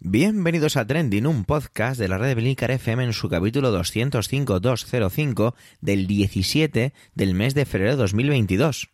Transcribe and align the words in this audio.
Bienvenidos 0.00 0.76
a 0.76 0.86
Trending, 0.86 1.26
un 1.26 1.44
podcast 1.44 1.98
de 1.98 2.06
la 2.06 2.18
red 2.18 2.36
de 2.36 2.74
FM 2.74 3.02
en 3.02 3.12
su 3.12 3.28
capítulo 3.28 3.76
205-205 3.76 5.54
del 5.80 6.06
17 6.06 6.92
del 7.16 7.34
mes 7.34 7.54
de 7.54 7.66
febrero 7.66 7.90
de 7.90 7.96
2022. 7.96 8.90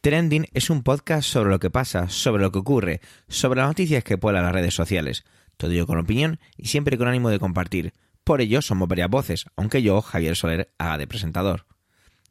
Trending 0.00 0.46
es 0.52 0.70
un 0.70 0.82
podcast 0.82 1.28
sobre 1.28 1.50
lo 1.50 1.60
que 1.60 1.70
pasa, 1.70 2.08
sobre 2.08 2.42
lo 2.42 2.50
que 2.50 2.58
ocurre, 2.58 3.00
sobre 3.28 3.60
las 3.60 3.68
noticias 3.68 4.02
que 4.02 4.18
pueblan 4.18 4.42
las 4.42 4.52
redes 4.52 4.74
sociales. 4.74 5.24
Todo 5.56 5.70
ello 5.70 5.86
con 5.86 5.98
opinión 5.98 6.40
y 6.56 6.66
siempre 6.66 6.98
con 6.98 7.06
ánimo 7.06 7.30
de 7.30 7.38
compartir. 7.38 7.92
Por 8.26 8.40
ello 8.40 8.60
somos 8.60 8.88
varias 8.88 9.08
voces, 9.08 9.46
aunque 9.54 9.82
yo, 9.82 10.02
Javier 10.02 10.34
Soler, 10.34 10.72
haga 10.78 10.98
de 10.98 11.06
presentador. 11.06 11.64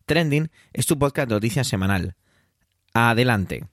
Trending 0.05 0.51
es 0.73 0.87
tu 0.87 0.99
podcast 0.99 1.29
de 1.29 1.35
noticias 1.35 1.69
semanal. 1.69 2.17
Adelante. 2.93 3.63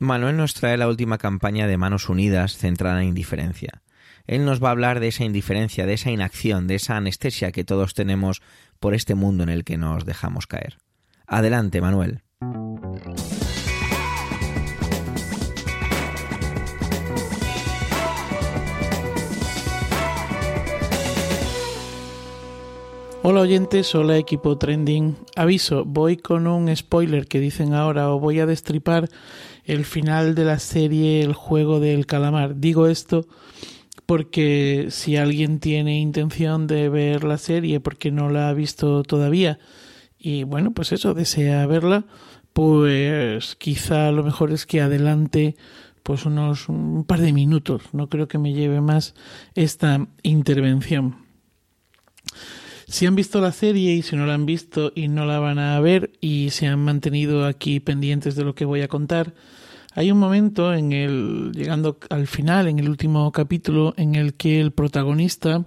Manuel 0.00 0.36
nos 0.36 0.54
trae 0.54 0.76
la 0.76 0.88
última 0.88 1.18
campaña 1.18 1.68
de 1.68 1.76
Manos 1.76 2.08
Unidas 2.08 2.56
centrada 2.56 3.00
en 3.00 3.10
indiferencia. 3.10 3.84
Él 4.26 4.44
nos 4.44 4.60
va 4.60 4.70
a 4.70 4.72
hablar 4.72 4.98
de 4.98 5.06
esa 5.06 5.22
indiferencia, 5.22 5.86
de 5.86 5.94
esa 5.94 6.10
inacción, 6.10 6.66
de 6.66 6.74
esa 6.74 6.96
anestesia 6.96 7.52
que 7.52 7.62
todos 7.62 7.94
tenemos 7.94 8.42
por 8.80 8.92
este 8.92 9.14
mundo 9.14 9.44
en 9.44 9.50
el 9.50 9.62
que 9.62 9.78
nos 9.78 10.04
dejamos 10.04 10.48
caer. 10.48 10.78
Adelante, 11.28 11.80
Manuel. 11.80 12.24
Hola 23.30 23.42
oyentes, 23.42 23.94
hola 23.94 24.16
equipo 24.16 24.58
trending. 24.58 25.16
Aviso, 25.36 25.84
voy 25.84 26.16
con 26.16 26.48
un 26.48 26.76
spoiler 26.76 27.28
que 27.28 27.38
dicen 27.38 27.74
ahora 27.74 28.10
o 28.10 28.18
voy 28.18 28.40
a 28.40 28.44
destripar 28.44 29.08
el 29.64 29.84
final 29.84 30.34
de 30.34 30.44
la 30.44 30.58
serie 30.58 31.22
El 31.22 31.32
juego 31.32 31.78
del 31.78 32.06
calamar. 32.06 32.58
Digo 32.58 32.88
esto 32.88 33.28
porque 34.04 34.88
si 34.90 35.16
alguien 35.16 35.60
tiene 35.60 36.00
intención 36.00 36.66
de 36.66 36.88
ver 36.88 37.22
la 37.22 37.38
serie 37.38 37.78
porque 37.78 38.10
no 38.10 38.30
la 38.30 38.48
ha 38.48 38.52
visto 38.52 39.04
todavía 39.04 39.60
y 40.18 40.42
bueno, 40.42 40.72
pues 40.72 40.90
eso, 40.90 41.14
desea 41.14 41.64
verla, 41.68 42.06
pues 42.52 43.54
quizá 43.54 44.10
lo 44.10 44.24
mejor 44.24 44.50
es 44.50 44.66
que 44.66 44.80
adelante 44.80 45.54
pues 46.02 46.26
unos 46.26 46.68
un 46.68 47.04
par 47.04 47.20
de 47.20 47.32
minutos, 47.32 47.82
no 47.92 48.08
creo 48.08 48.26
que 48.26 48.38
me 48.38 48.54
lleve 48.54 48.80
más 48.80 49.14
esta 49.54 50.08
intervención. 50.24 51.29
Si 52.90 53.06
han 53.06 53.14
visto 53.14 53.40
la 53.40 53.52
serie 53.52 53.94
y 53.94 54.02
si 54.02 54.16
no 54.16 54.26
la 54.26 54.34
han 54.34 54.44
visto 54.44 54.92
y 54.94 55.08
no 55.08 55.24
la 55.24 55.38
van 55.38 55.58
a 55.58 55.80
ver 55.80 56.10
y 56.20 56.50
se 56.50 56.66
han 56.66 56.80
mantenido 56.80 57.46
aquí 57.46 57.80
pendientes 57.80 58.34
de 58.36 58.44
lo 58.44 58.54
que 58.54 58.64
voy 58.66 58.82
a 58.82 58.88
contar, 58.88 59.32
hay 59.94 60.10
un 60.10 60.18
momento 60.18 60.74
en 60.74 60.92
el 60.92 61.52
llegando 61.54 61.98
al 62.10 62.26
final, 62.26 62.68
en 62.68 62.78
el 62.78 62.88
último 62.88 63.32
capítulo, 63.32 63.94
en 63.96 64.14
el 64.14 64.34
que 64.34 64.60
el 64.60 64.72
protagonista 64.72 65.64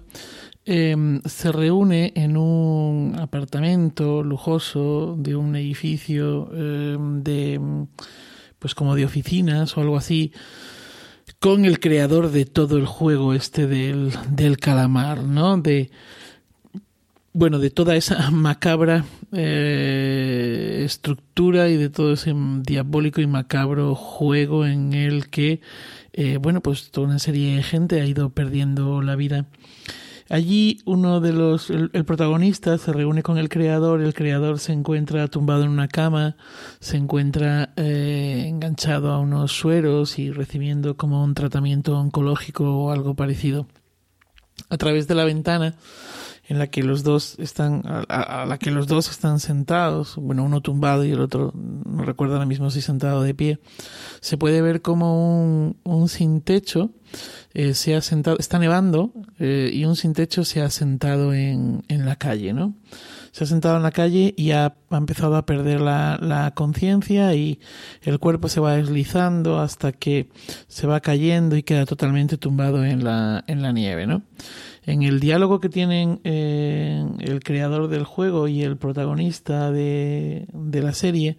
Em, 0.66 1.20
se 1.26 1.52
reúne 1.52 2.12
en 2.16 2.38
un 2.38 3.16
apartamento 3.18 4.22
lujoso 4.22 5.14
de 5.18 5.36
un 5.36 5.56
edificio 5.56 6.50
em, 6.54 7.22
de 7.22 7.60
pues 8.58 8.74
como 8.74 8.94
de 8.94 9.04
oficinas 9.04 9.76
o 9.76 9.82
algo 9.82 9.98
así 9.98 10.32
con 11.38 11.66
el 11.66 11.80
creador 11.80 12.30
de 12.30 12.46
todo 12.46 12.78
el 12.78 12.86
juego 12.86 13.34
este 13.34 13.66
del, 13.66 14.12
del 14.30 14.56
calamar, 14.56 15.22
¿no? 15.22 15.58
De 15.58 15.90
bueno, 17.34 17.58
de 17.58 17.68
toda 17.68 17.96
esa 17.96 18.30
macabra 18.32 19.04
eh, 19.32 20.82
estructura 20.86 21.68
y 21.68 21.76
de 21.76 21.90
todo 21.90 22.14
ese 22.14 22.32
diabólico 22.62 23.20
y 23.20 23.26
macabro 23.26 23.94
juego 23.94 24.64
en 24.64 24.94
el 24.94 25.28
que, 25.28 25.60
eh, 26.14 26.38
bueno, 26.38 26.62
pues 26.62 26.90
toda 26.90 27.08
una 27.08 27.18
serie 27.18 27.56
de 27.56 27.62
gente 27.62 28.00
ha 28.00 28.06
ido 28.06 28.30
perdiendo 28.30 29.02
la 29.02 29.16
vida 29.16 29.46
Allí 30.30 30.80
uno 30.86 31.20
de 31.20 31.32
los, 31.32 31.68
el, 31.68 31.90
protagonista 32.06 32.78
se 32.78 32.92
reúne 32.94 33.22
con 33.22 33.36
el 33.36 33.50
creador, 33.50 34.00
el 34.00 34.14
creador 34.14 34.58
se 34.58 34.72
encuentra 34.72 35.28
tumbado 35.28 35.64
en 35.64 35.68
una 35.68 35.86
cama, 35.86 36.36
se 36.80 36.96
encuentra 36.96 37.74
eh, 37.76 38.46
enganchado 38.48 39.12
a 39.12 39.18
unos 39.18 39.52
sueros 39.52 40.18
y 40.18 40.30
recibiendo 40.30 40.96
como 40.96 41.22
un 41.22 41.34
tratamiento 41.34 41.98
oncológico 41.98 42.64
o 42.64 42.90
algo 42.90 43.14
parecido. 43.14 43.66
A 44.70 44.78
través 44.78 45.08
de 45.08 45.14
la 45.14 45.24
ventana 45.24 45.74
en 46.46 46.58
la 46.58 46.66
que 46.66 46.82
los 46.82 47.02
dos 47.02 47.36
están 47.38 47.82
a, 47.84 48.44
la 48.46 48.58
que 48.58 48.70
los 48.70 48.86
dos 48.86 49.10
están 49.10 49.40
sentados 49.40 50.16
bueno 50.16 50.44
uno 50.44 50.60
tumbado 50.60 51.04
y 51.04 51.12
el 51.12 51.20
otro 51.20 51.52
no 51.54 52.04
recuerdo 52.04 52.34
ahora 52.34 52.46
mismo 52.46 52.70
si 52.70 52.82
sentado 52.82 53.22
de 53.22 53.34
pie 53.34 53.60
se 54.20 54.36
puede 54.36 54.60
ver 54.62 54.82
como 54.82 55.42
un, 55.42 55.76
un 55.84 56.08
sin 56.08 56.40
techo 56.40 56.90
eh, 57.54 57.74
se 57.74 57.94
ha 57.94 58.00
sentado 58.00 58.36
está 58.38 58.58
nevando 58.58 59.12
eh, 59.38 59.70
y 59.72 59.84
un 59.84 59.96
sin 59.96 60.12
techo 60.12 60.44
se 60.44 60.60
ha 60.60 60.70
sentado 60.70 61.32
en, 61.32 61.82
en 61.88 62.04
la 62.04 62.16
calle 62.16 62.52
no 62.52 62.74
se 63.34 63.42
ha 63.42 63.46
sentado 63.48 63.76
en 63.76 63.82
la 63.82 63.90
calle 63.90 64.32
y 64.36 64.52
ha, 64.52 64.76
ha 64.90 64.96
empezado 64.96 65.34
a 65.34 65.44
perder 65.44 65.80
la, 65.80 66.20
la 66.22 66.52
conciencia 66.52 67.34
y 67.34 67.58
el 68.02 68.20
cuerpo 68.20 68.48
se 68.48 68.60
va 68.60 68.76
deslizando 68.76 69.58
hasta 69.58 69.90
que 69.90 70.28
se 70.68 70.86
va 70.86 71.00
cayendo 71.00 71.56
y 71.56 71.64
queda 71.64 71.84
totalmente 71.84 72.38
tumbado 72.38 72.84
en 72.84 73.02
la, 73.02 73.42
en 73.48 73.60
la 73.60 73.72
nieve, 73.72 74.06
¿no? 74.06 74.22
En 74.86 75.02
el 75.02 75.20
diálogo 75.20 75.60
que 75.60 75.68
tienen 75.68 76.20
eh, 76.24 77.04
el 77.20 77.42
creador 77.42 77.88
del 77.88 78.04
juego 78.04 78.48
y 78.48 78.62
el 78.62 78.76
protagonista 78.76 79.70
de, 79.70 80.46
la 80.52 80.92
serie, 80.92 81.38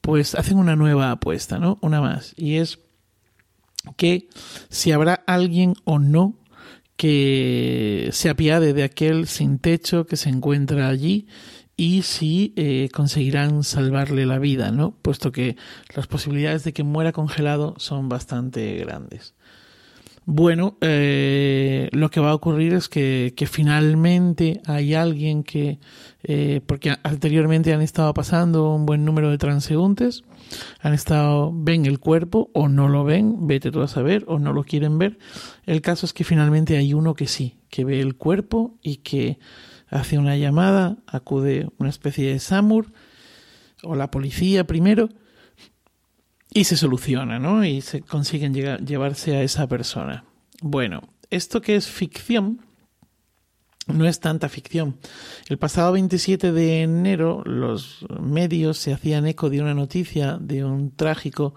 pues 0.00 0.34
hacen 0.34 0.58
una 0.58 0.76
nueva 0.76 1.10
apuesta, 1.10 1.58
¿no? 1.58 1.78
Una 1.80 2.00
más. 2.00 2.34
Y 2.36 2.56
es 2.56 2.80
que 3.96 4.28
si 4.68 4.92
habrá 4.92 5.14
alguien 5.26 5.74
o 5.84 5.98
no 5.98 6.34
que 6.96 8.10
se 8.12 8.28
apiade 8.28 8.74
de 8.74 8.82
aquel 8.82 9.28
sin 9.28 9.58
techo 9.58 10.04
que 10.04 10.16
se 10.16 10.28
encuentra 10.28 10.88
allí 10.88 11.28
y 11.76 12.02
si 12.02 12.52
eh, 12.56 12.88
conseguirán 12.92 13.62
salvarle 13.62 14.26
la 14.26 14.40
vida, 14.40 14.72
¿no? 14.72 14.96
Puesto 15.00 15.30
que 15.30 15.56
las 15.94 16.08
posibilidades 16.08 16.64
de 16.64 16.72
que 16.72 16.82
muera 16.82 17.12
congelado 17.12 17.76
son 17.78 18.08
bastante 18.08 18.76
grandes. 18.78 19.34
Bueno, 20.30 20.76
eh, 20.82 21.88
lo 21.92 22.10
que 22.10 22.20
va 22.20 22.32
a 22.32 22.34
ocurrir 22.34 22.74
es 22.74 22.90
que, 22.90 23.32
que 23.34 23.46
finalmente 23.46 24.60
hay 24.66 24.92
alguien 24.92 25.42
que, 25.42 25.78
eh, 26.22 26.60
porque 26.66 26.94
anteriormente 27.02 27.72
han 27.72 27.80
estado 27.80 28.12
pasando 28.12 28.74
un 28.74 28.84
buen 28.84 29.06
número 29.06 29.30
de 29.30 29.38
transeúntes, 29.38 30.24
han 30.82 30.92
estado, 30.92 31.50
ven 31.54 31.86
el 31.86 31.98
cuerpo 31.98 32.50
o 32.52 32.68
no 32.68 32.88
lo 32.88 33.04
ven, 33.04 33.46
vete 33.46 33.70
tú 33.70 33.80
a 33.80 33.88
saber, 33.88 34.26
o 34.28 34.38
no 34.38 34.52
lo 34.52 34.64
quieren 34.64 34.98
ver. 34.98 35.16
El 35.64 35.80
caso 35.80 36.04
es 36.04 36.12
que 36.12 36.24
finalmente 36.24 36.76
hay 36.76 36.92
uno 36.92 37.14
que 37.14 37.26
sí, 37.26 37.56
que 37.70 37.86
ve 37.86 37.98
el 38.02 38.14
cuerpo 38.14 38.76
y 38.82 38.96
que 38.96 39.38
hace 39.88 40.18
una 40.18 40.36
llamada, 40.36 40.98
acude 41.06 41.70
una 41.78 41.88
especie 41.88 42.30
de 42.30 42.38
SAMUR 42.38 42.92
o 43.82 43.94
la 43.94 44.10
policía 44.10 44.66
primero 44.66 45.08
y 46.52 46.64
se 46.64 46.76
soluciona, 46.76 47.38
¿no? 47.38 47.64
Y 47.64 47.80
se 47.80 48.00
consiguen 48.00 48.54
llevarse 48.54 49.36
a 49.36 49.42
esa 49.42 49.66
persona. 49.66 50.24
Bueno, 50.60 51.02
esto 51.30 51.60
que 51.60 51.76
es 51.76 51.86
ficción 51.86 52.62
no 53.86 54.06
es 54.06 54.20
tanta 54.20 54.48
ficción. 54.48 54.98
El 55.48 55.58
pasado 55.58 55.92
27 55.92 56.52
de 56.52 56.82
enero 56.82 57.42
los 57.44 58.04
medios 58.20 58.76
se 58.78 58.92
hacían 58.92 59.26
eco 59.26 59.48
de 59.48 59.62
una 59.62 59.74
noticia 59.74 60.36
de 60.38 60.64
un 60.64 60.94
trágico 60.94 61.54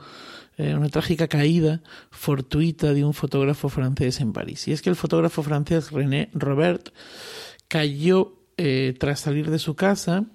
eh, 0.57 0.75
una 0.75 0.89
trágica 0.89 1.27
caída 1.27 1.81
fortuita 2.11 2.93
de 2.93 3.03
un 3.03 3.13
fotógrafo 3.13 3.69
francés 3.69 4.19
en 4.21 4.33
París. 4.33 4.67
Y 4.67 4.73
es 4.73 4.81
que 4.81 4.89
el 4.89 4.95
fotógrafo 4.95 5.43
francés 5.43 5.91
René 5.91 6.29
Robert 6.33 6.89
cayó 7.67 8.37
eh, 8.57 8.93
tras 8.99 9.21
salir 9.21 9.49
de 9.49 9.59
su 9.59 9.75
casa 9.75 10.25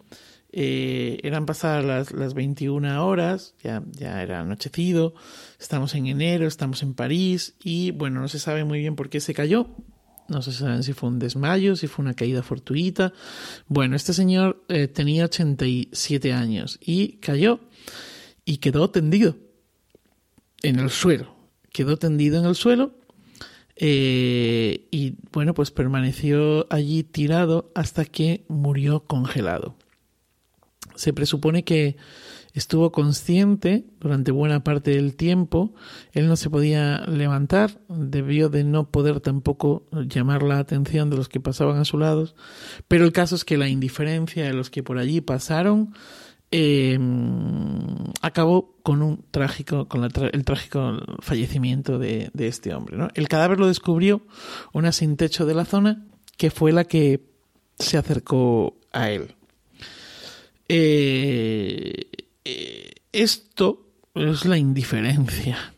eh, 0.53 1.19
eran 1.23 1.47
pasadas 1.47 1.85
las, 1.85 2.13
las 2.13 2.35
21 2.35 3.07
horas, 3.07 3.55
ya, 3.63 3.83
ya 3.93 4.23
era 4.23 4.41
anochecido, 4.41 5.15
estamos 5.61 5.95
en 5.95 6.07
enero, 6.07 6.47
estamos 6.47 6.83
en 6.83 6.95
París 6.95 7.55
y 7.63 7.91
bueno, 7.91 8.21
no 8.21 8.29
se 8.29 8.39
sabe 8.39 8.65
muy 8.65 8.81
bien 8.81 8.97
por 8.97 9.09
qué 9.09 9.21
se 9.21 9.35
cayó. 9.35 9.69
No 10.29 10.43
se 10.43 10.53
sabe 10.53 10.83
si 10.83 10.93
fue 10.93 11.09
un 11.09 11.21
desmayo, 11.21 11.77
si 11.77 11.87
fue 11.87 12.03
una 12.03 12.15
caída 12.15 12.43
fortuita. 12.43 13.13
Bueno, 13.69 13.95
este 13.95 14.13
señor 14.13 14.65
eh, 14.69 14.89
tenía 14.89 15.27
87 15.27 16.33
años 16.33 16.79
y 16.81 17.19
cayó 17.19 17.61
y 18.45 18.57
quedó 18.57 18.91
tendido 18.91 19.37
en 20.63 20.81
el 20.81 20.91
suelo. 20.91 21.37
Quedó 21.73 21.97
tendido 21.97 22.41
en 22.41 22.47
el 22.47 22.57
suelo 22.57 22.95
eh, 23.77 24.89
y 24.91 25.17
bueno, 25.33 25.53
pues 25.53 25.71
permaneció 25.71 26.67
allí 26.71 27.03
tirado 27.03 27.71
hasta 27.75 28.05
que 28.05 28.45
murió 28.49 29.05
congelado. 29.05 29.77
Se 30.97 31.13
presupone 31.13 31.65
que 31.65 31.97
estuvo 32.53 32.91
consciente 32.91 33.85
durante 34.01 34.31
buena 34.31 34.65
parte 34.65 34.93
del 34.93 35.15
tiempo, 35.15 35.75
él 36.13 36.27
no 36.27 36.37
se 36.37 36.49
podía 36.49 37.01
levantar, 37.07 37.79
debió 37.89 38.49
de 38.49 38.65
no 38.65 38.91
poder 38.91 39.21
tampoco 39.21 39.85
llamar 39.93 40.43
la 40.43 40.59
atención 40.59 41.11
de 41.11 41.17
los 41.17 41.29
que 41.29 41.39
pasaban 41.39 41.77
a 41.77 41.85
su 41.85 41.99
lado, 41.99 42.35
pero 42.89 43.05
el 43.05 43.13
caso 43.13 43.35
es 43.35 43.45
que 43.45 43.59
la 43.59 43.69
indiferencia 43.69 44.45
de 44.45 44.55
los 44.55 44.71
que 44.71 44.83
por 44.83 44.97
allí 44.97 45.21
pasaron 45.21 45.93
eh, 46.51 46.99
acabó 48.23 48.77
con 48.83 49.03
un 49.03 49.25
trágico, 49.31 49.89
con 49.89 50.05
el 50.05 50.45
trágico 50.45 50.97
fallecimiento 51.21 51.99
de, 51.99 52.31
este 52.39 52.75
hombre. 52.75 52.97
El 53.15 53.29
cadáver 53.29 53.59
lo 53.59 53.67
descubrió 53.67 54.23
una 54.73 54.93
sin 54.93 55.17
techo 55.17 55.45
de 55.45 55.55
la 55.55 55.65
zona, 55.65 56.07
que 56.37 56.51
fue 56.51 56.73
la 56.73 56.85
que 56.85 57.21
se 57.79 57.99
acercó 57.99 58.77
a 58.93 59.11
él. 59.11 59.35
Eh, 60.69 62.11
eh, 62.45 62.91
esto 63.13 63.87
es 64.15 64.45
la 64.45 64.59
indiferencia. 64.59 65.75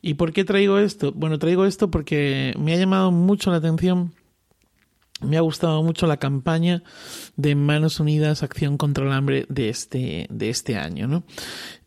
¿Y 0.00 0.14
por 0.14 0.32
qué 0.32 0.44
traigo 0.44 0.78
esto? 0.78 1.12
Bueno, 1.12 1.38
traigo 1.38 1.64
esto 1.64 1.90
porque 1.90 2.54
me 2.58 2.72
ha 2.72 2.76
llamado 2.76 3.10
mucho 3.10 3.50
la 3.50 3.56
atención, 3.56 4.14
me 5.20 5.36
ha 5.36 5.40
gustado 5.40 5.82
mucho 5.82 6.06
la 6.06 6.18
campaña 6.18 6.84
de 7.36 7.56
Manos 7.56 7.98
Unidas 7.98 8.42
Acción 8.42 8.78
contra 8.78 9.04
el 9.04 9.12
Hambre 9.12 9.46
de 9.48 9.68
este, 9.68 10.26
de 10.30 10.50
este 10.50 10.76
año. 10.76 11.08
¿no? 11.08 11.24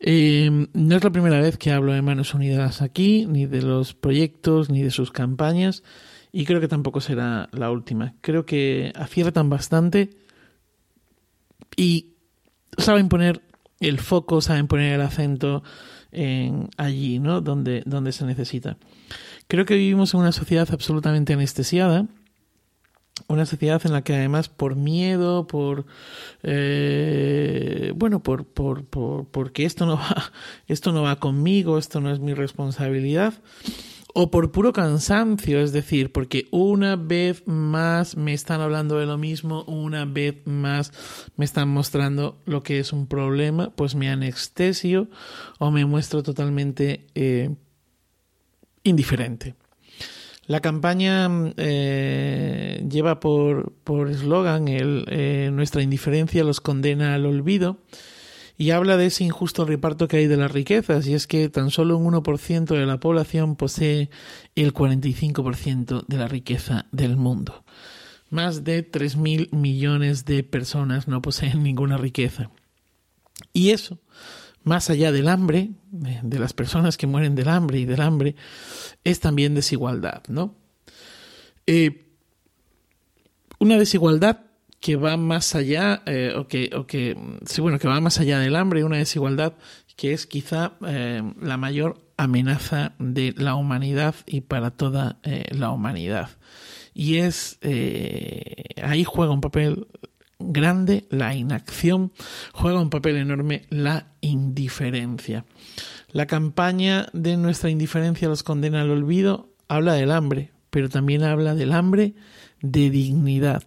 Eh, 0.00 0.68
no 0.72 0.96
es 0.96 1.02
la 1.02 1.10
primera 1.10 1.40
vez 1.40 1.56
que 1.56 1.72
hablo 1.72 1.92
de 1.92 2.02
Manos 2.02 2.34
Unidas 2.34 2.82
aquí, 2.82 3.26
ni 3.26 3.46
de 3.46 3.62
los 3.62 3.94
proyectos, 3.94 4.68
ni 4.68 4.82
de 4.82 4.90
sus 4.90 5.10
campañas, 5.10 5.82
y 6.32 6.44
creo 6.44 6.60
que 6.60 6.68
tampoco 6.68 7.00
será 7.00 7.48
la 7.52 7.70
última. 7.70 8.14
Creo 8.20 8.44
que 8.44 8.92
aciertan 8.94 9.48
bastante 9.48 10.10
y 11.76 12.11
saben 12.78 13.08
poner 13.08 13.42
el 13.80 13.98
foco, 13.98 14.40
saben 14.40 14.68
poner 14.68 14.94
el 14.94 15.00
acento 15.00 15.62
en 16.12 16.68
allí, 16.76 17.18
¿no? 17.18 17.40
Donde, 17.40 17.82
donde 17.86 18.12
se 18.12 18.24
necesita. 18.24 18.76
Creo 19.48 19.64
que 19.64 19.74
vivimos 19.74 20.14
en 20.14 20.20
una 20.20 20.32
sociedad 20.32 20.68
absolutamente 20.72 21.32
anestesiada, 21.32 22.06
una 23.28 23.46
sociedad 23.46 23.80
en 23.84 23.92
la 23.92 24.02
que 24.02 24.14
además 24.14 24.48
por 24.48 24.76
miedo, 24.76 25.46
por 25.46 25.86
eh, 26.42 27.92
bueno, 27.96 28.22
por, 28.22 28.46
por, 28.46 28.84
por, 28.84 29.26
porque 29.26 29.64
esto 29.64 29.86
no 29.86 29.96
va, 29.96 30.32
esto 30.68 30.92
no 30.92 31.02
va 31.02 31.16
conmigo, 31.16 31.78
esto 31.78 32.00
no 32.00 32.10
es 32.10 32.20
mi 32.20 32.34
responsabilidad, 32.34 33.34
o 34.14 34.30
por 34.30 34.52
puro 34.52 34.72
cansancio, 34.72 35.60
es 35.60 35.72
decir, 35.72 36.12
porque 36.12 36.46
una 36.50 36.96
vez 36.96 37.46
más 37.46 38.16
me 38.16 38.34
están 38.34 38.60
hablando 38.60 38.98
de 38.98 39.06
lo 39.06 39.16
mismo, 39.16 39.64
una 39.64 40.04
vez 40.04 40.36
más 40.44 40.92
me 41.36 41.44
están 41.44 41.68
mostrando 41.68 42.38
lo 42.44 42.62
que 42.62 42.78
es 42.78 42.92
un 42.92 43.06
problema, 43.06 43.70
pues 43.74 43.94
me 43.94 44.10
anestesio 44.10 45.08
o 45.58 45.70
me 45.70 45.86
muestro 45.86 46.22
totalmente 46.22 47.06
eh, 47.14 47.54
indiferente. 48.82 49.54
La 50.46 50.60
campaña 50.60 51.30
eh, 51.56 52.84
lleva 52.90 53.20
por 53.20 54.10
eslogan 54.10 54.68
el 54.68 55.04
eh, 55.08 55.50
nuestra 55.52 55.82
indiferencia 55.82 56.44
los 56.44 56.60
condena 56.60 57.14
al 57.14 57.26
olvido 57.26 57.78
y 58.58 58.70
habla 58.70 58.96
de 58.96 59.06
ese 59.06 59.24
injusto 59.24 59.64
reparto 59.64 60.08
que 60.08 60.18
hay 60.18 60.26
de 60.26 60.36
las 60.36 60.52
riquezas, 60.52 61.06
y 61.06 61.14
es 61.14 61.26
que 61.26 61.48
tan 61.48 61.70
solo 61.70 61.96
un 61.96 62.12
1% 62.12 62.66
de 62.66 62.86
la 62.86 63.00
población 63.00 63.56
posee 63.56 64.10
el 64.54 64.72
45% 64.72 66.04
de 66.06 66.16
la 66.16 66.28
riqueza 66.28 66.86
del 66.92 67.16
mundo. 67.16 67.64
Más 68.30 68.64
de 68.64 68.90
3.000 68.90 69.52
millones 69.52 70.24
de 70.24 70.42
personas 70.42 71.08
no 71.08 71.20
poseen 71.20 71.62
ninguna 71.62 71.98
riqueza. 71.98 72.50
Y 73.52 73.70
eso, 73.70 73.98
más 74.64 74.90
allá 74.90 75.12
del 75.12 75.28
hambre, 75.28 75.70
de 75.90 76.38
las 76.38 76.52
personas 76.52 76.96
que 76.96 77.06
mueren 77.06 77.34
del 77.34 77.48
hambre 77.48 77.78
y 77.80 77.84
del 77.84 78.00
hambre, 78.00 78.36
es 79.04 79.20
también 79.20 79.54
desigualdad, 79.54 80.22
¿no? 80.28 80.54
Eh, 81.66 82.08
una 83.58 83.78
desigualdad 83.78 84.40
que 84.82 84.96
va 84.96 85.16
más 85.16 85.54
allá, 85.54 86.02
eh, 86.06 86.34
o, 86.36 86.48
que, 86.48 86.70
o 86.74 86.88
que, 86.88 87.16
sí, 87.46 87.60
bueno, 87.60 87.78
que 87.78 87.86
va 87.86 88.00
más 88.00 88.18
allá 88.18 88.40
del 88.40 88.56
hambre, 88.56 88.82
una 88.82 88.98
desigualdad 88.98 89.54
que 89.94 90.12
es 90.12 90.26
quizá 90.26 90.72
eh, 90.84 91.22
la 91.40 91.56
mayor 91.56 92.02
amenaza 92.16 92.92
de 92.98 93.32
la 93.36 93.54
humanidad 93.54 94.16
y 94.26 94.40
para 94.40 94.72
toda 94.72 95.20
eh, 95.22 95.44
la 95.52 95.70
humanidad. 95.70 96.30
Y 96.94 97.18
es, 97.18 97.60
ahí 98.82 99.04
juega 99.04 99.32
un 99.32 99.40
papel 99.40 99.86
grande 100.40 101.06
la 101.10 101.36
inacción, 101.36 102.12
juega 102.52 102.80
un 102.80 102.90
papel 102.90 103.16
enorme 103.16 103.62
la 103.70 104.08
indiferencia. 104.20 105.44
La 106.10 106.26
campaña 106.26 107.06
de 107.12 107.36
nuestra 107.36 107.70
indiferencia 107.70 108.28
los 108.28 108.42
condena 108.42 108.82
al 108.82 108.90
olvido 108.90 109.54
habla 109.68 109.94
del 109.94 110.10
hambre, 110.10 110.50
pero 110.70 110.88
también 110.88 111.22
habla 111.22 111.54
del 111.54 111.72
hambre 111.72 112.14
de 112.60 112.90
dignidad. 112.90 113.62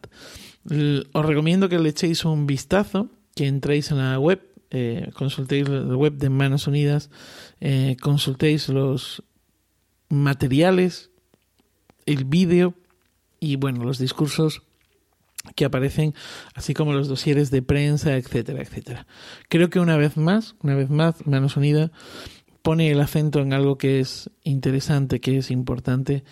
Os 0.65 1.25
recomiendo 1.25 1.69
que 1.69 1.79
le 1.79 1.89
echéis 1.89 2.25
un 2.25 2.47
vistazo, 2.47 3.09
que 3.35 3.47
entréis 3.47 3.91
en 3.91 3.99
la 3.99 4.19
web, 4.19 4.41
eh, 4.71 5.11
consultéis 5.13 5.69
la 5.69 5.95
web 5.95 6.13
de 6.13 6.29
Manos 6.29 6.67
Unidas, 6.67 7.11
eh, 7.61 7.97
consultéis 8.01 8.69
los 8.69 9.23
materiales, 10.09 11.11
el 12.05 12.25
vídeo 12.25 12.73
y 13.39 13.57
bueno, 13.57 13.83
los 13.83 13.99
discursos 13.99 14.63
que 15.55 15.65
aparecen, 15.65 16.15
así 16.55 16.73
como 16.73 16.93
los 16.93 17.07
dosieres 17.07 17.51
de 17.51 17.61
prensa, 17.61 18.15
etcétera, 18.15 18.63
etcétera. 18.63 19.05
Creo 19.49 19.69
que 19.69 19.79
una 19.79 19.97
vez 19.97 20.17
más, 20.17 20.55
una 20.63 20.73
vez 20.73 20.89
más, 20.89 21.27
Manos 21.27 21.57
Unidas 21.57 21.91
pone 22.63 22.89
el 22.89 22.99
acento 22.99 23.41
en 23.41 23.53
algo 23.53 23.77
que 23.77 23.99
es 23.99 24.31
interesante, 24.43 25.19
que 25.19 25.37
es 25.37 25.51
importante 25.51 26.23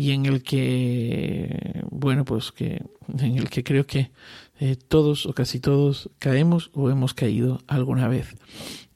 y 0.00 0.12
en 0.12 0.24
el 0.24 0.42
que, 0.42 1.82
bueno, 1.90 2.24
pues 2.24 2.52
que 2.52 2.82
en 3.18 3.36
el 3.36 3.50
que 3.50 3.62
creo 3.62 3.86
que 3.86 4.10
eh, 4.58 4.74
todos 4.88 5.26
o 5.26 5.34
casi 5.34 5.60
todos 5.60 6.08
caemos 6.18 6.70
o 6.72 6.88
hemos 6.88 7.12
caído 7.12 7.60
alguna 7.66 8.08
vez. 8.08 8.34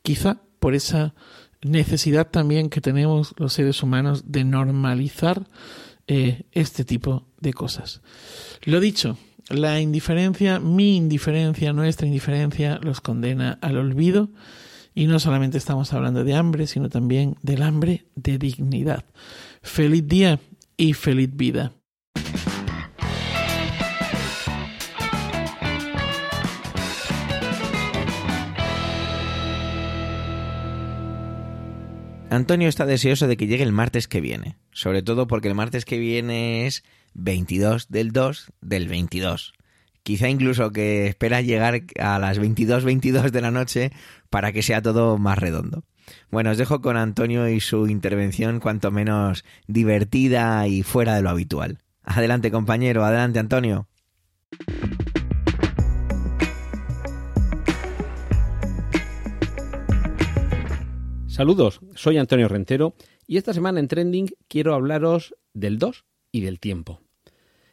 Quizá 0.00 0.40
por 0.60 0.74
esa 0.74 1.14
necesidad 1.60 2.30
también 2.30 2.70
que 2.70 2.80
tenemos 2.80 3.34
los 3.36 3.52
seres 3.52 3.82
humanos 3.82 4.32
de 4.32 4.44
normalizar 4.44 5.46
eh, 6.06 6.44
este 6.52 6.86
tipo 6.86 7.26
de 7.38 7.52
cosas. 7.52 8.00
Lo 8.62 8.80
dicho, 8.80 9.18
la 9.50 9.82
indiferencia, 9.82 10.58
mi 10.58 10.96
indiferencia, 10.96 11.74
nuestra 11.74 12.06
indiferencia, 12.06 12.78
los 12.82 13.02
condena 13.02 13.58
al 13.60 13.76
olvido. 13.76 14.30
Y 14.94 15.06
no 15.06 15.18
solamente 15.18 15.58
estamos 15.58 15.92
hablando 15.92 16.24
de 16.24 16.34
hambre, 16.34 16.66
sino 16.66 16.88
también 16.88 17.36
del 17.42 17.62
hambre 17.62 18.06
de 18.14 18.38
dignidad. 18.38 19.04
Feliz 19.60 20.06
día 20.06 20.38
y 20.76 20.92
feliz 20.94 21.30
vida. 21.34 21.72
Antonio 32.34 32.68
está 32.68 32.84
deseoso 32.84 33.28
de 33.28 33.36
que 33.36 33.46
llegue 33.46 33.62
el 33.62 33.70
martes 33.70 34.08
que 34.08 34.20
viene, 34.20 34.56
sobre 34.72 35.02
todo 35.02 35.28
porque 35.28 35.46
el 35.46 35.54
martes 35.54 35.84
que 35.84 35.98
viene 35.98 36.66
es 36.66 36.82
22 37.14 37.88
del 37.88 38.10
2 38.10 38.52
del 38.60 38.88
22. 38.88 39.52
Quizá 40.02 40.28
incluso 40.28 40.72
que 40.72 41.06
espera 41.06 41.40
llegar 41.40 41.82
a 41.98 42.18
las 42.18 42.40
22.22 42.40 43.30
de 43.30 43.40
la 43.40 43.50
noche 43.50 43.92
para 44.30 44.52
que 44.52 44.62
sea 44.62 44.82
todo 44.82 45.16
más 45.16 45.38
redondo. 45.38 45.84
Bueno, 46.30 46.50
os 46.50 46.58
dejo 46.58 46.80
con 46.80 46.96
Antonio 46.96 47.48
y 47.48 47.60
su 47.60 47.86
intervención 47.88 48.60
cuanto 48.60 48.90
menos 48.90 49.44
divertida 49.66 50.66
y 50.66 50.82
fuera 50.82 51.14
de 51.14 51.22
lo 51.22 51.30
habitual. 51.30 51.78
Adelante 52.02 52.50
compañero, 52.50 53.04
adelante 53.04 53.38
Antonio. 53.38 53.88
Saludos, 61.26 61.80
soy 61.96 62.18
Antonio 62.18 62.46
Rentero 62.46 62.94
y 63.26 63.38
esta 63.38 63.52
semana 63.52 63.80
en 63.80 63.88
Trending 63.88 64.30
quiero 64.46 64.72
hablaros 64.72 65.34
del 65.52 65.78
2 65.78 66.04
y 66.30 66.42
del 66.42 66.60
tiempo. 66.60 67.00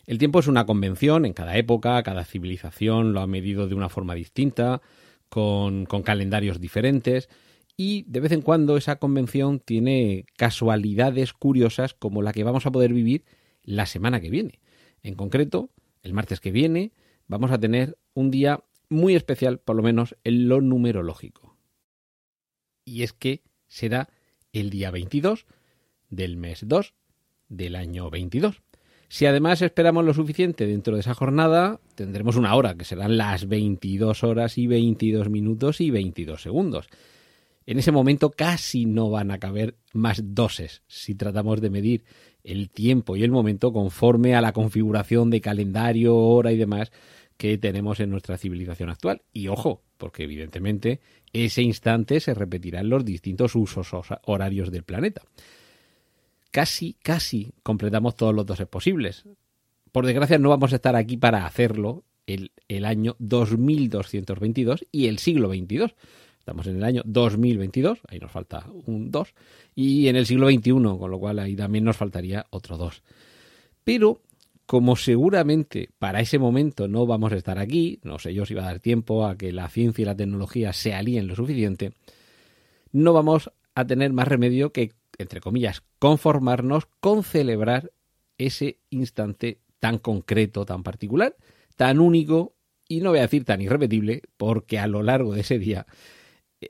El 0.08 0.18
tiempo 0.18 0.40
es 0.40 0.48
una 0.48 0.66
convención 0.66 1.26
en 1.26 1.34
cada 1.34 1.56
época, 1.58 2.02
cada 2.02 2.26
civilización 2.26 3.14
lo 3.14 3.22
ha 3.22 3.28
medido 3.28 3.68
de 3.68 3.76
una 3.76 3.88
forma 3.88 4.16
distinta, 4.16 4.82
con, 5.30 5.86
con 5.86 6.02
calendarios 6.02 6.60
diferentes, 6.60 7.30
y 7.78 8.04
de 8.08 8.20
vez 8.20 8.32
en 8.32 8.42
cuando 8.42 8.78
esa 8.78 8.98
convención 8.98 9.60
tiene 9.60 10.26
casualidades 10.38 11.34
curiosas 11.34 11.94
como 11.94 12.22
la 12.22 12.34
que 12.34 12.44
vamos 12.44 12.66
a 12.66 12.72
poder 12.72 12.94
vivir 12.94 13.24
la 13.64 13.86
semana 13.86 14.20
que 14.20 14.30
viene. 14.30 14.60
En 15.04 15.16
concreto, 15.16 15.70
el 16.04 16.14
martes 16.14 16.40
que 16.40 16.52
viene 16.52 16.92
vamos 17.28 17.52
a 17.52 17.60
tener 17.60 17.98
un 18.14 18.32
día 18.32 18.64
muy 18.90 19.16
especial, 19.16 19.60
por 19.60 19.76
lo 19.76 19.84
menos 19.84 20.16
en 20.24 20.50
lo 20.50 20.62
numerológico. 20.62 21.58
Y 22.84 23.04
es 23.04 23.14
que 23.14 23.42
será 23.68 24.10
el 24.52 24.70
día 24.70 24.92
22 24.92 25.46
del 26.10 26.36
mes 26.38 26.68
2 26.68 26.94
del 27.48 27.76
año 27.76 28.10
22. 28.10 28.62
Si 29.08 29.26
además 29.26 29.62
esperamos 29.62 30.06
lo 30.06 30.14
suficiente 30.14 30.66
dentro 30.66 30.96
de 30.96 31.02
esa 31.02 31.14
jornada, 31.14 31.82
tendremos 31.96 32.38
una 32.38 32.56
hora, 32.56 32.76
que 32.76 32.86
serán 32.86 33.18
las 33.18 33.48
22 33.48 34.24
horas 34.24 34.58
y 34.58 34.68
22 34.68 35.30
minutos 35.30 35.82
y 35.82 35.90
22 35.90 36.42
segundos. 36.42 36.88
En 37.72 37.80
ese 37.80 37.94
momento 37.94 38.32
casi 38.32 38.86
no 38.86 39.10
van 39.10 39.32
a 39.32 39.40
caber 39.40 39.78
más 39.94 40.22
doses 40.36 40.84
si 40.88 41.16
tratamos 41.16 41.62
de 41.62 41.70
medir 41.70 42.04
el 42.44 42.70
tiempo 42.70 43.16
y 43.16 43.24
el 43.24 43.32
momento 43.32 43.72
conforme 43.72 44.36
a 44.36 44.42
la 44.42 44.52
configuración 44.52 45.30
de 45.30 45.40
calendario, 45.40 46.18
hora 46.18 46.52
y 46.52 46.58
demás 46.58 46.92
que 47.38 47.58
tenemos 47.58 48.02
en 48.02 48.10
nuestra 48.10 48.38
civilización 48.38 48.90
actual. 48.90 49.22
Y 49.32 49.48
ojo, 49.48 49.84
porque 49.98 50.24
evidentemente 50.24 51.00
ese 51.32 51.62
instante 51.62 52.20
se 52.20 52.34
repetirá 52.34 52.82
en 52.82 52.90
los 52.90 53.06
distintos 53.06 53.56
usos 53.56 53.88
horarios 54.26 54.70
del 54.70 54.84
planeta. 54.84 55.22
Casi, 56.52 56.98
casi 57.02 57.54
completamos 57.64 58.18
todos 58.18 58.36
los 58.36 58.46
doses 58.46 58.68
posibles. 58.68 59.24
Por 59.94 60.06
desgracia 60.06 60.38
no 60.38 60.50
vamos 60.50 60.74
a 60.74 60.76
estar 60.76 60.98
aquí 60.98 61.16
para 61.16 61.46
hacerlo 61.46 62.04
el, 62.28 62.52
el 62.68 62.84
año 62.84 63.16
2222 63.20 64.88
y 64.92 65.08
el 65.08 65.20
siglo 65.20 65.48
22 65.48 65.96
Estamos 66.42 66.66
en 66.66 66.78
el 66.78 66.84
año 66.84 67.04
2022, 67.06 68.00
ahí 68.08 68.18
nos 68.18 68.32
falta 68.32 68.66
un 68.88 69.12
2, 69.12 69.36
y 69.76 70.08
en 70.08 70.16
el 70.16 70.26
siglo 70.26 70.50
XXI, 70.50 70.72
con 70.72 71.12
lo 71.12 71.20
cual 71.20 71.38
ahí 71.38 71.56
también 71.56 71.84
nos 71.84 71.98
faltaría 71.98 72.48
otro 72.50 72.78
2. 72.78 73.04
Pero 73.84 74.24
como 74.66 74.96
seguramente 74.96 75.90
para 76.00 76.20
ese 76.20 76.40
momento 76.40 76.88
no 76.88 77.06
vamos 77.06 77.32
a 77.32 77.36
estar 77.36 77.60
aquí, 77.60 78.00
no 78.02 78.18
sé 78.18 78.34
yo 78.34 78.48
si 78.48 78.56
va 78.56 78.64
a 78.64 78.66
dar 78.66 78.80
tiempo 78.80 79.28
a 79.28 79.38
que 79.38 79.52
la 79.52 79.70
ciencia 79.70 80.02
y 80.02 80.06
la 80.06 80.16
tecnología 80.16 80.74
se 80.74 80.96
alíen 80.96 81.28
lo 81.28 81.36
suficiente, 81.36 81.94
no 82.92 83.14
vamos 83.14 83.52
a 83.76 83.86
tener 83.86 84.12
más 84.12 84.28
remedio 84.28 84.72
que, 84.72 84.94
entre 85.20 85.42
comillas, 85.42 85.84
conformarnos 86.00 86.88
con 87.00 87.24
celebrar 87.24 87.92
ese 88.40 88.80
instante 88.90 89.60
tan 89.80 90.00
concreto, 90.00 90.66
tan 90.66 90.82
particular, 90.82 91.36
tan 91.76 92.00
único 92.00 92.56
y 92.88 93.02
no 93.02 93.12
voy 93.12 93.20
a 93.20 93.24
decir 93.24 93.46
tan 93.46 93.62
irrepetible, 93.62 94.24
porque 94.38 94.80
a 94.80 94.88
lo 94.88 95.04
largo 95.04 95.36
de 95.36 95.42
ese 95.42 95.60
día 95.60 95.86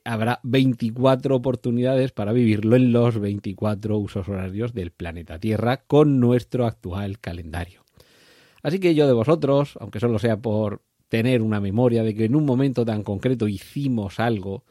habrá 0.06 0.40
24 0.44 1.36
oportunidades 1.36 2.12
para 2.12 2.32
vivirlo 2.32 2.76
en 2.76 2.92
los 2.92 3.20
24 3.20 3.98
usos 3.98 4.28
horarios 4.30 4.74
del 4.74 4.92
planeta 4.92 5.40
Tierra 5.40 5.78
con 5.78 6.20
nuestro 6.20 6.66
actual 6.66 7.20
calendario. 7.20 7.84
Así 8.64 8.80
que 8.80 8.96
yo 8.96 9.08
de 9.08 9.14
vosotros, 9.14 9.78
aunque 9.80 10.00
solo 10.00 10.20
sea 10.20 10.38
por 10.38 10.82
tener 11.10 11.42
una 11.42 11.60
memoria 11.60 12.04
de 12.04 12.16
que 12.16 12.26
en 12.26 12.36
un 12.36 12.46
momento 12.46 12.86
tan 12.86 13.04
concreto 13.04 13.48
hicimos 13.48 14.20
algo 14.20 14.64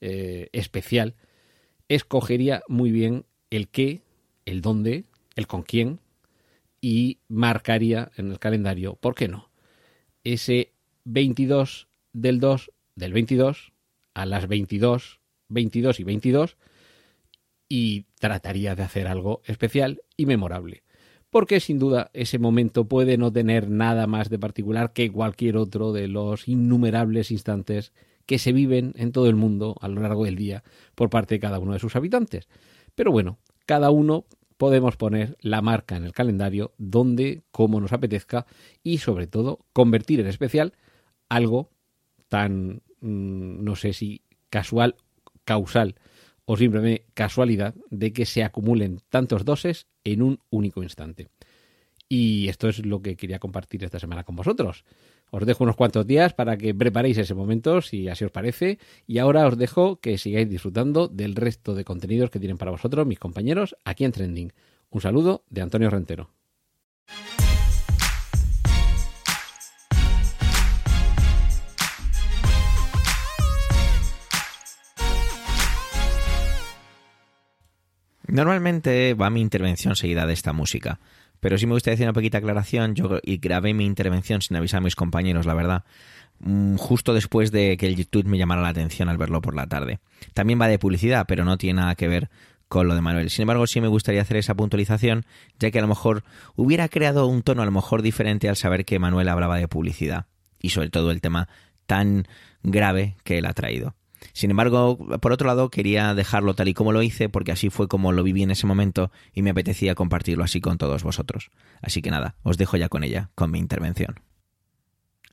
eh, 0.00 0.48
especial, 0.52 1.14
escogería 1.88 2.62
muy 2.68 2.90
bien 2.90 3.26
el 3.50 3.68
qué, 3.68 4.02
el 4.44 4.60
dónde, 4.60 5.04
el 5.36 5.46
con 5.46 5.62
quién 5.62 6.00
y 6.80 7.18
marcaría 7.28 8.10
en 8.16 8.32
el 8.32 8.38
calendario, 8.38 8.96
¿por 8.96 9.14
qué 9.14 9.28
no? 9.28 9.50
Ese 10.24 10.72
22 11.04 11.88
del 12.12 12.40
2 12.40 12.70
del 12.96 13.12
22 13.12 13.73
a 14.14 14.26
las 14.26 14.48
22, 14.48 15.20
22 15.48 16.00
y 16.00 16.04
22 16.04 16.56
y 17.68 18.06
trataría 18.18 18.74
de 18.74 18.82
hacer 18.82 19.06
algo 19.06 19.42
especial 19.44 20.02
y 20.16 20.26
memorable. 20.26 20.82
Porque 21.30 21.58
sin 21.58 21.78
duda 21.78 22.10
ese 22.12 22.38
momento 22.38 22.86
puede 22.86 23.18
no 23.18 23.32
tener 23.32 23.68
nada 23.68 24.06
más 24.06 24.30
de 24.30 24.38
particular 24.38 24.92
que 24.92 25.10
cualquier 25.10 25.56
otro 25.56 25.92
de 25.92 26.06
los 26.06 26.46
innumerables 26.46 27.32
instantes 27.32 27.92
que 28.26 28.38
se 28.38 28.52
viven 28.52 28.94
en 28.96 29.12
todo 29.12 29.28
el 29.28 29.34
mundo 29.34 29.76
a 29.80 29.88
lo 29.88 30.00
largo 30.00 30.24
del 30.24 30.36
día 30.36 30.62
por 30.94 31.10
parte 31.10 31.34
de 31.34 31.40
cada 31.40 31.58
uno 31.58 31.72
de 31.72 31.80
sus 31.80 31.96
habitantes. 31.96 32.48
Pero 32.94 33.10
bueno, 33.10 33.38
cada 33.66 33.90
uno 33.90 34.26
podemos 34.56 34.96
poner 34.96 35.36
la 35.40 35.60
marca 35.60 35.96
en 35.96 36.04
el 36.04 36.12
calendario 36.12 36.72
donde, 36.78 37.42
como 37.50 37.80
nos 37.80 37.92
apetezca 37.92 38.46
y 38.82 38.98
sobre 38.98 39.26
todo 39.26 39.58
convertir 39.72 40.20
en 40.20 40.28
especial 40.28 40.74
algo 41.28 41.70
tan 42.28 42.82
Mm, 43.04 43.62
no 43.62 43.76
sé 43.76 43.92
si 43.92 44.22
casual, 44.48 44.96
causal 45.44 45.96
o 46.46 46.56
simplemente 46.56 47.04
casualidad 47.12 47.74
de 47.90 48.14
que 48.14 48.24
se 48.24 48.42
acumulen 48.42 49.00
tantos 49.10 49.44
doses 49.44 49.88
en 50.04 50.22
un 50.22 50.40
único 50.48 50.82
instante. 50.82 51.28
Y 52.08 52.48
esto 52.48 52.68
es 52.68 52.84
lo 52.84 53.02
que 53.02 53.16
quería 53.16 53.38
compartir 53.38 53.84
esta 53.84 53.98
semana 53.98 54.24
con 54.24 54.36
vosotros. 54.36 54.84
Os 55.30 55.44
dejo 55.44 55.64
unos 55.64 55.76
cuantos 55.76 56.06
días 56.06 56.32
para 56.32 56.56
que 56.56 56.74
preparéis 56.74 57.18
ese 57.18 57.34
momento, 57.34 57.82
si 57.82 58.08
así 58.08 58.24
os 58.24 58.30
parece. 58.30 58.78
Y 59.06 59.18
ahora 59.18 59.46
os 59.46 59.58
dejo 59.58 60.00
que 60.00 60.16
sigáis 60.16 60.48
disfrutando 60.48 61.08
del 61.08 61.34
resto 61.34 61.74
de 61.74 61.84
contenidos 61.84 62.30
que 62.30 62.38
tienen 62.38 62.56
para 62.56 62.70
vosotros 62.70 63.06
mis 63.06 63.18
compañeros 63.18 63.76
aquí 63.84 64.04
en 64.04 64.12
Trending. 64.12 64.52
Un 64.88 65.00
saludo 65.02 65.44
de 65.50 65.60
Antonio 65.60 65.90
Rentero. 65.90 66.30
Normalmente 78.26 79.14
va 79.14 79.30
mi 79.30 79.40
intervención 79.40 79.96
seguida 79.96 80.26
de 80.26 80.32
esta 80.32 80.52
música, 80.52 80.98
pero 81.40 81.58
sí 81.58 81.66
me 81.66 81.74
gustaría 81.74 81.94
hacer 81.94 82.06
una 82.06 82.14
pequeña 82.14 82.38
aclaración. 82.38 82.94
Yo 82.94 83.20
grabé 83.24 83.74
mi 83.74 83.84
intervención 83.84 84.40
sin 84.40 84.56
avisar 84.56 84.78
a 84.78 84.80
mis 84.80 84.96
compañeros, 84.96 85.44
la 85.44 85.54
verdad, 85.54 85.84
mm, 86.40 86.76
justo 86.76 87.12
después 87.12 87.52
de 87.52 87.76
que 87.76 87.86
el 87.86 87.96
YouTube 87.96 88.24
me 88.24 88.38
llamara 88.38 88.62
la 88.62 88.68
atención 88.68 89.08
al 89.08 89.18
verlo 89.18 89.42
por 89.42 89.54
la 89.54 89.66
tarde. 89.66 90.00
También 90.32 90.60
va 90.60 90.68
de 90.68 90.78
publicidad, 90.78 91.26
pero 91.28 91.44
no 91.44 91.58
tiene 91.58 91.80
nada 91.80 91.94
que 91.96 92.08
ver 92.08 92.30
con 92.68 92.88
lo 92.88 92.94
de 92.94 93.02
Manuel. 93.02 93.30
Sin 93.30 93.42
embargo, 93.42 93.66
sí 93.66 93.80
me 93.80 93.88
gustaría 93.88 94.22
hacer 94.22 94.38
esa 94.38 94.54
puntualización, 94.54 95.26
ya 95.58 95.70
que 95.70 95.78
a 95.78 95.82
lo 95.82 95.88
mejor 95.88 96.24
hubiera 96.56 96.88
creado 96.88 97.26
un 97.26 97.42
tono 97.42 97.62
a 97.62 97.66
lo 97.66 97.70
mejor 97.70 98.02
diferente 98.02 98.48
al 98.48 98.56
saber 98.56 98.84
que 98.84 98.98
Manuel 98.98 99.28
hablaba 99.28 99.58
de 99.58 99.68
publicidad 99.68 100.26
y 100.58 100.70
sobre 100.70 100.88
todo 100.88 101.10
el 101.10 101.20
tema 101.20 101.48
tan 101.86 102.26
grave 102.62 103.16
que 103.22 103.38
él 103.38 103.46
ha 103.46 103.52
traído. 103.52 103.94
Sin 104.32 104.50
embargo, 104.50 104.98
por 105.20 105.32
otro 105.32 105.46
lado, 105.46 105.70
quería 105.70 106.14
dejarlo 106.14 106.54
tal 106.54 106.68
y 106.68 106.74
como 106.74 106.92
lo 106.92 107.02
hice, 107.02 107.28
porque 107.28 107.52
así 107.52 107.70
fue 107.70 107.88
como 107.88 108.12
lo 108.12 108.22
viví 108.22 108.42
en 108.42 108.50
ese 108.50 108.66
momento 108.66 109.10
y 109.32 109.42
me 109.42 109.50
apetecía 109.50 109.94
compartirlo 109.94 110.44
así 110.44 110.60
con 110.60 110.78
todos 110.78 111.02
vosotros. 111.02 111.50
Así 111.82 112.02
que 112.02 112.10
nada, 112.10 112.36
os 112.42 112.56
dejo 112.56 112.76
ya 112.76 112.88
con 112.88 113.04
ella, 113.04 113.30
con 113.34 113.50
mi 113.50 113.58
intervención. 113.58 114.20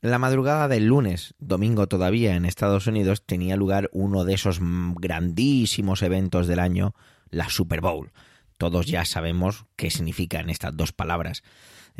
La 0.02 0.18
madrugada 0.18 0.66
del 0.66 0.86
lunes, 0.86 1.34
domingo 1.38 1.86
todavía 1.86 2.34
en 2.34 2.44
Estados 2.44 2.88
Unidos, 2.88 3.24
tenía 3.24 3.54
lugar 3.54 3.88
uno 3.92 4.24
de 4.24 4.34
esos 4.34 4.58
grandísimos 4.60 6.02
eventos 6.02 6.48
del 6.48 6.58
año, 6.58 6.94
la 7.30 7.48
Super 7.48 7.80
Bowl. 7.80 8.10
Todos 8.58 8.86
ya 8.86 9.04
sabemos 9.04 9.64
qué 9.76 9.90
significan 9.90 10.50
estas 10.50 10.76
dos 10.76 10.92
palabras. 10.92 11.44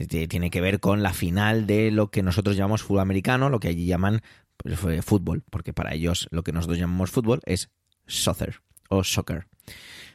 Tiene 0.08 0.50
que 0.50 0.60
ver 0.60 0.80
con 0.80 1.02
la 1.02 1.12
final 1.12 1.66
de 1.66 1.90
lo 1.90 2.10
que 2.10 2.22
nosotros 2.22 2.56
llamamos 2.56 2.82
fútbol 2.82 3.02
americano, 3.02 3.50
lo 3.50 3.60
que 3.60 3.68
allí 3.68 3.86
llaman 3.86 4.22
fútbol, 5.02 5.42
porque 5.50 5.72
para 5.72 5.94
ellos 5.94 6.28
lo 6.30 6.42
que 6.42 6.52
nosotros 6.52 6.78
llamamos 6.78 7.10
fútbol 7.10 7.40
es 7.44 7.70
soccer 8.06 8.62
o 8.88 9.04
soccer. 9.04 9.46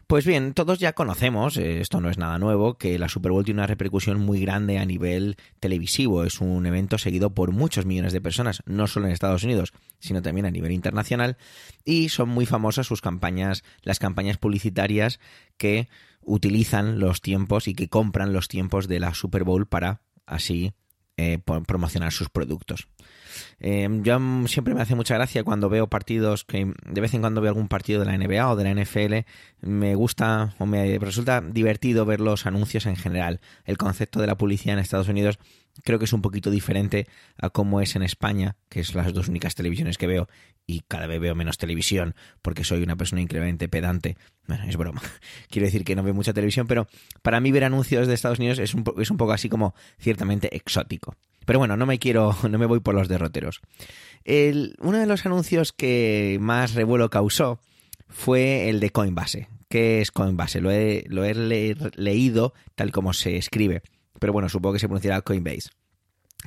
Pues 0.08 0.25
bien, 0.25 0.54
todos 0.54 0.80
ya 0.80 0.94
conocemos, 0.94 1.58
eh, 1.58 1.82
esto 1.82 2.00
no 2.00 2.10
es 2.10 2.18
nada 2.18 2.39
nuevo, 2.39 2.77
que 2.77 2.98
la 2.98 3.10
Super 3.10 3.34
Bowl 3.34 3.44
tiene 3.44 3.60
una 3.60 3.68
repercusión 3.68 4.22
muy 4.22 4.39
grande 4.39 4.80
a 4.80 4.86
nivel 4.86 5.36
televisivo. 5.60 6.24
Es 6.24 6.39
un 6.39 6.66
evento 6.66 6.98
seguido 6.98 7.34
por 7.34 7.51
muchos 7.51 7.86
millones 7.86 8.13
de 8.13 8.22
personas, 8.22 8.63
no 8.66 8.88
solo 8.88 9.08
en 9.08 9.12
Estados 9.12 9.44
Unidos, 9.44 9.74
sino 10.00 10.22
también 10.22 10.46
a 10.46 10.51
nivel 10.51 10.72
internacional. 10.72 11.36
Y 11.84 12.08
son 12.08 12.30
muy 12.30 12.46
famosas 12.46 12.88
sus 12.88 13.01
campañas, 13.01 13.66
las 13.82 14.00
campañas 14.00 14.38
publicitarias 14.38 15.20
que 15.58 15.89
utilizan 16.22 17.00
los 17.00 17.20
tiempos 17.20 17.68
y 17.68 17.74
que 17.74 17.89
compran 17.89 18.32
los 18.32 18.48
tiempos 18.48 18.88
de 18.88 19.01
la 19.01 19.13
Super 19.13 19.44
Bowl 19.44 19.68
para 19.68 20.00
así 20.25 20.72
eh, 21.18 21.39
promocionar 21.39 22.13
sus 22.13 22.30
productos. 22.30 22.88
Eh, 23.60 23.88
yo 24.03 24.20
siempre 24.48 24.74
me 24.74 24.82
hace 24.82 24.96
mucha 24.96 25.15
gracia 25.15 25.44
cuando 25.44 25.70
veo 25.70 25.88
partidos, 25.88 26.44
que 26.44 26.74
de 26.86 27.01
vez 27.01 27.13
en 27.13 27.22
cuando 27.22 27.41
veo 27.41 27.50
algún 27.50 27.67
partido 27.67 28.00
de 28.00 28.06
la 28.06 28.17
NBA 28.17 28.50
o 28.50 28.56
de 28.56 28.63
la 28.63 28.84
NFL, 28.84 29.27
me 29.62 29.96
gusta 29.96 30.56
o 30.60 30.65
me 30.65 30.98
resulta 31.00 31.41
divertido 31.41 32.06
ver 32.06 32.22
los 32.22 32.46
anuncios 32.46 32.86
en 32.86 32.96
general. 32.96 33.39
El 33.65 33.77
concepto 33.77 34.20
de 34.20 34.27
la 34.27 34.38
publicidad 34.38 34.74
en 34.74 34.79
Estados 34.79 35.10
Unidos 35.10 35.39
creo 35.84 36.00
que 36.00 36.06
es 36.06 36.13
un 36.13 36.22
poquito 36.22 36.50
diferente 36.50 37.08
a 37.38 37.50
cómo 37.50 37.82
es 37.82 37.96
en 37.96 38.03
España, 38.03 38.56
que 38.70 38.79
es 38.79 38.96
las 38.96 39.13
dos 39.13 39.27
únicas 39.27 39.56
televisiones 39.56 39.98
que 39.98 40.08
veo 40.08 40.27
y 40.65 40.82
cada 40.82 41.08
vez 41.08 41.20
veo 41.20 41.34
menos 41.34 41.58
televisión 41.58 42.15
porque 42.41 42.63
soy 42.63 42.84
una 42.84 42.96
persona 42.96 43.22
increíblemente 43.22 43.70
pedante. 43.70 44.17
Bueno, 44.48 44.65
es 44.65 44.75
broma. 44.75 45.01
Quiero 45.50 45.65
decir 45.65 45.84
que 45.84 45.96
no 45.96 46.03
veo 46.03 46.13
mucha 46.13 46.34
televisión, 46.34 46.67
pero 46.67 46.88
para 47.22 47.39
mí 47.39 47.51
ver 47.51 47.63
anuncios 47.63 48.08
de 48.08 48.13
Estados 48.13 48.39
Unidos 48.39 48.60
es 48.60 48.74
un, 48.74 48.84
es 49.00 49.10
un 49.10 49.17
poco 49.17 49.32
así 49.32 49.50
como 49.50 49.74
ciertamente 50.00 50.56
exótico. 50.56 51.15
Pero 51.48 51.58
bueno, 51.58 51.75
no 51.77 51.88
me 51.88 51.98
quiero, 51.98 52.38
no 52.48 52.60
me 52.60 52.68
voy 52.68 52.82
por 52.82 52.94
los 52.94 53.08
derroteros. 53.08 53.62
uno 54.25 54.98
de 55.00 55.08
los 55.08 55.25
anuncios 55.25 55.72
que 55.72 56.38
más 56.39 56.75
revuelo 56.75 57.10
causó 57.10 57.60
fue 58.08 58.70
el 58.70 58.80
de 58.80 58.92
Coinbase. 58.92 59.50
¿Qué 59.68 60.01
es 60.01 60.12
Coinbase? 60.12 60.62
Lo 60.62 60.70
he, 60.70 61.06
lo 61.08 61.25
he 61.25 61.34
leído 61.96 62.54
tal 62.75 62.92
como 62.92 63.13
se 63.13 63.38
escribe 63.38 63.82
pero 64.20 64.34
bueno, 64.34 64.50
supongo 64.50 64.74
que 64.74 64.80
se 64.80 64.88
pronunciará 64.88 65.22
Coinbase. 65.22 65.70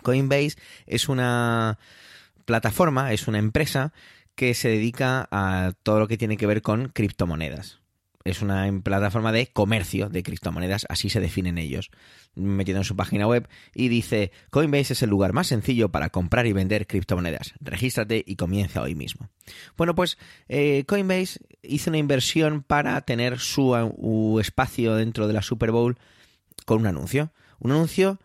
Coinbase 0.03 0.57
es 0.87 1.09
una 1.09 1.79
plataforma, 2.45 3.13
es 3.13 3.29
una 3.29 3.39
empresa 3.39 3.93
que 4.35 4.55
se 4.55 4.69
dedica 4.69 5.29
a 5.31 5.73
todo 5.83 6.01
lo 6.01 6.09
que 6.09 6.17
tiene 6.17 6.37
que 6.37 6.47
ver 6.47 6.63
con 6.63 6.89
criptomonedas. 6.89 7.80
Es 8.25 8.43
una 8.43 8.69
plataforma 8.83 9.33
de 9.33 9.47
comercio 9.47 10.09
de 10.09 10.23
criptomonedas, 10.23 10.87
así 10.89 11.09
se 11.09 11.21
definen 11.21 11.59
ellos, 11.59 11.91
metiendo 12.35 12.81
en 12.81 12.85
su 12.85 12.97
página 12.97 13.27
web 13.27 13.49
y 13.75 13.89
dice, 13.89 14.31
Coinbase 14.51 14.93
es 14.93 15.03
el 15.03 15.11
lugar 15.11 15.33
más 15.33 15.47
sencillo 15.47 15.91
para 15.91 16.11
comprar 16.11 16.47
y 16.47 16.53
vender 16.53 16.87
criptomonedas. 16.87 17.55
Regístrate 17.61 18.23
y 18.27 18.37
comienza 18.37 18.83
hoy 18.83 18.95
mismo. 18.95 19.29
Bueno, 19.77 19.95
pues 19.95 20.19
eh, 20.49 20.85
Coinbase 20.87 21.41
hizo 21.63 21.91
una 21.91 21.99
inversión 21.99 22.63
para 22.63 23.01
tener 23.03 23.39
su, 23.39 23.71
uh, 23.71 24.41
espacio 24.41 24.95
dentro 24.95 25.27
de 25.27 25.35
la 25.35 25.43
Super 25.43 25.71
Bowl 25.71 25.97
con 26.67 26.81
un 26.81 26.87
anuncio. 26.87 27.33
Un 27.59 27.73
anuncio 27.73 28.19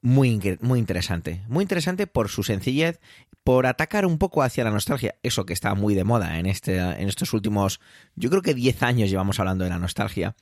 muy, 0.00 0.40
muy 0.60 0.78
interesante. 0.78 1.42
Muy 1.48 1.62
interesante 1.62 2.06
por 2.06 2.28
su 2.28 2.42
sencillez, 2.42 3.00
por 3.44 3.66
atacar 3.66 4.06
un 4.06 4.18
poco 4.18 4.42
hacia 4.42 4.64
la 4.64 4.70
nostalgia. 4.70 5.16
Eso 5.22 5.46
que 5.46 5.52
está 5.52 5.74
muy 5.74 5.94
de 5.94 6.04
moda 6.04 6.38
en, 6.38 6.46
este, 6.46 6.78
en 6.78 7.08
estos 7.08 7.32
últimos, 7.32 7.80
yo 8.14 8.30
creo 8.30 8.42
que 8.42 8.54
10 8.54 8.82
años 8.82 9.10
llevamos 9.10 9.40
hablando 9.40 9.64
de 9.64 9.70
la 9.70 9.78
nostalgia. 9.78 10.36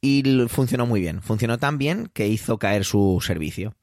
Y 0.00 0.22
funcionó 0.48 0.86
muy 0.86 1.00
bien. 1.00 1.22
Funcionó 1.22 1.58
tan 1.58 1.78
bien 1.78 2.10
que 2.12 2.28
hizo 2.28 2.58
caer 2.58 2.84
su 2.84 3.22
servicio. 3.24 3.74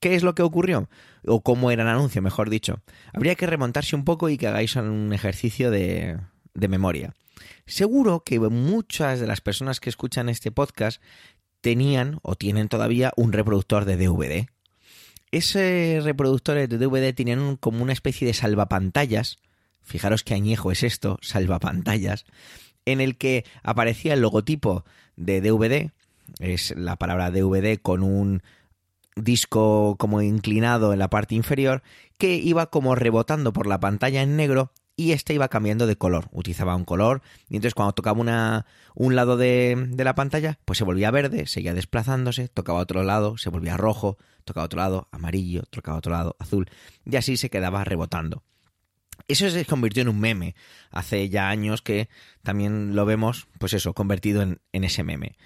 ¿Qué 0.00 0.14
es 0.14 0.22
lo 0.22 0.34
que 0.34 0.42
ocurrió? 0.42 0.88
O 1.26 1.42
cómo 1.42 1.70
era 1.70 1.82
el 1.82 1.88
anuncio, 1.88 2.22
mejor 2.22 2.48
dicho. 2.48 2.80
Habría 3.12 3.34
que 3.34 3.46
remontarse 3.46 3.94
un 3.94 4.04
poco 4.04 4.30
y 4.30 4.38
que 4.38 4.46
hagáis 4.46 4.74
un 4.76 5.12
ejercicio 5.12 5.70
de, 5.70 6.18
de 6.54 6.68
memoria. 6.68 7.14
Seguro 7.66 8.24
que 8.24 8.40
muchas 8.40 9.20
de 9.20 9.26
las 9.26 9.42
personas 9.42 9.80
que 9.80 9.90
escuchan 9.90 10.28
este 10.28 10.50
podcast 10.50 11.02
tenían 11.60 12.18
o 12.22 12.34
tienen 12.34 12.68
todavía 12.68 13.12
un 13.16 13.32
reproductor 13.32 13.84
de 13.84 13.96
DVD. 13.96 14.46
Ese 15.30 16.00
reproductor 16.02 16.56
de 16.56 16.66
DVD 16.66 17.14
tenían 17.14 17.56
como 17.56 17.82
una 17.82 17.92
especie 17.92 18.26
de 18.26 18.34
salvapantallas. 18.34 19.38
Fijaros 19.82 20.24
qué 20.24 20.34
añejo 20.34 20.72
es 20.72 20.82
esto, 20.82 21.18
salvapantallas, 21.22 22.24
en 22.84 23.00
el 23.00 23.16
que 23.16 23.44
aparecía 23.62 24.14
el 24.14 24.20
logotipo 24.20 24.84
de 25.16 25.40
DVD, 25.40 25.90
es 26.38 26.74
la 26.76 26.96
palabra 26.96 27.30
DVD 27.30 27.78
con 27.80 28.02
un 28.02 28.42
disco 29.16 29.96
como 29.98 30.22
inclinado 30.22 30.92
en 30.92 30.98
la 30.98 31.10
parte 31.10 31.34
inferior, 31.34 31.82
que 32.18 32.34
iba 32.34 32.70
como 32.70 32.94
rebotando 32.94 33.52
por 33.52 33.66
la 33.66 33.80
pantalla 33.80 34.22
en 34.22 34.36
negro 34.36 34.72
y 35.00 35.12
este 35.12 35.32
iba 35.32 35.48
cambiando 35.48 35.86
de 35.86 35.96
color. 35.96 36.28
Utilizaba 36.30 36.76
un 36.76 36.84
color 36.84 37.22
y 37.48 37.56
entonces 37.56 37.72
cuando 37.72 37.94
tocaba 37.94 38.20
una, 38.20 38.66
un 38.94 39.16
lado 39.16 39.38
de, 39.38 39.86
de, 39.88 40.04
la 40.04 40.14
pantalla, 40.14 40.58
pues 40.66 40.76
se 40.76 40.84
volvía 40.84 41.10
verde, 41.10 41.46
seguía 41.46 41.72
desplazándose, 41.72 42.48
tocaba 42.48 42.80
otro 42.80 43.02
lado, 43.02 43.38
se 43.38 43.48
volvía 43.48 43.78
rojo, 43.78 44.18
tocaba 44.44 44.66
otro 44.66 44.76
lado, 44.76 45.08
amarillo, 45.10 45.62
tocaba 45.70 45.96
otro 45.96 46.12
lado, 46.12 46.36
azul, 46.38 46.68
y 47.06 47.16
así 47.16 47.38
se 47.38 47.48
quedaba 47.48 47.82
rebotando. 47.82 48.42
Eso 49.26 49.48
se 49.48 49.64
convirtió 49.64 50.02
en 50.02 50.10
un 50.10 50.20
meme 50.20 50.54
hace 50.90 51.30
ya 51.30 51.48
años 51.48 51.80
que 51.80 52.10
también 52.42 52.94
lo 52.94 53.06
vemos, 53.06 53.48
pues 53.58 53.72
eso, 53.72 53.94
convertido 53.94 54.42
en, 54.42 54.60
en 54.72 54.84
ese 54.84 55.02
meme. 55.02 55.38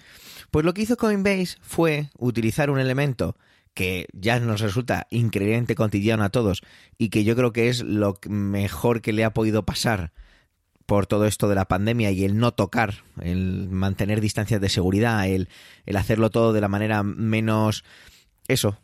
Pues 0.51 0.65
lo 0.65 0.73
que 0.73 0.81
hizo 0.81 0.97
Coinbase 0.97 1.55
fue 1.61 2.09
utilizar 2.17 2.69
un 2.69 2.79
elemento 2.79 3.37
que 3.75 4.07
ya 4.13 4.39
nos 4.39 4.61
resulta 4.61 5.05
increíblemente 5.11 5.75
cotidiano 5.75 6.23
a 6.23 6.29
todos 6.29 6.63
y 6.97 7.09
que 7.09 7.23
yo 7.23 7.35
creo 7.35 7.53
que 7.53 7.69
es 7.69 7.83
lo 7.83 8.17
mejor 8.27 9.01
que 9.01 9.13
le 9.13 9.25
ha 9.25 9.33
podido 9.33 9.65
pasar 9.65 10.13
por 10.85 11.07
todo 11.07 11.25
esto 11.25 11.49
de 11.49 11.55
la 11.55 11.65
pandemia 11.65 12.11
y 12.11 12.23
el 12.23 12.37
no 12.37 12.53
tocar, 12.53 13.03
el 13.21 13.67
mantener 13.69 14.21
distancias 14.21 14.61
de 14.61 14.69
seguridad, 14.69 15.27
el, 15.27 15.49
hacerlo 15.95 16.29
todo 16.29 16.53
de 16.53 16.61
la 16.61 16.67
manera 16.67 17.03
menos 17.03 17.83
eso, 18.47 18.77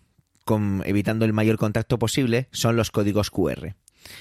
con, 0.43 0.83
evitando 0.85 1.25
el 1.25 1.33
mayor 1.33 1.57
contacto 1.57 1.97
posible, 1.97 2.49
son 2.51 2.75
los 2.75 2.91
códigos 2.91 3.29
QR. 3.29 3.75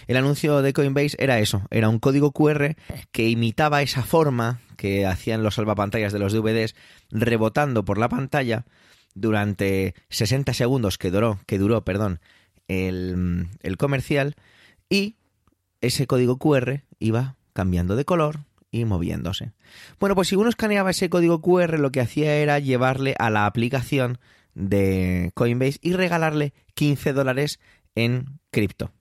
El 0.06 0.16
anuncio 0.18 0.62
de 0.62 0.72
Coinbase 0.72 1.16
era 1.18 1.40
eso, 1.40 1.66
era 1.70 1.88
un 1.88 1.98
código 1.98 2.32
QR 2.32 2.76
que 3.10 3.28
imitaba 3.28 3.82
esa 3.82 4.02
forma 4.02 4.60
que 4.76 5.06
hacían 5.06 5.42
los 5.42 5.54
salvapantallas 5.54 6.12
de 6.12 6.18
los 6.18 6.32
DVDs 6.32 6.76
rebotando 7.10 7.84
por 7.84 7.98
la 7.98 8.10
pantalla 8.10 8.66
durante 9.14 9.94
60 10.08 10.54
segundos 10.54 10.98
que 10.98 11.10
duró, 11.10 11.40
que 11.46 11.58
duró 11.58 11.84
perdón, 11.84 12.20
el, 12.68 13.48
el 13.62 13.76
comercial 13.76 14.36
y 14.88 15.16
ese 15.80 16.06
código 16.06 16.38
QR 16.38 16.82
iba 16.98 17.36
cambiando 17.52 17.96
de 17.96 18.04
color 18.04 18.40
y 18.70 18.84
moviéndose. 18.84 19.52
Bueno, 19.98 20.14
pues 20.14 20.28
si 20.28 20.36
uno 20.36 20.48
escaneaba 20.48 20.90
ese 20.90 21.10
código 21.10 21.40
QR 21.40 21.78
lo 21.78 21.90
que 21.90 22.00
hacía 22.00 22.36
era 22.36 22.58
llevarle 22.58 23.14
a 23.18 23.30
la 23.30 23.46
aplicación 23.46 24.18
de 24.54 25.32
Coinbase 25.34 25.78
y 25.82 25.92
regalarle 25.92 26.52
15 26.74 27.12
dólares 27.12 27.60
en 27.94 28.38
cripto. 28.50 28.92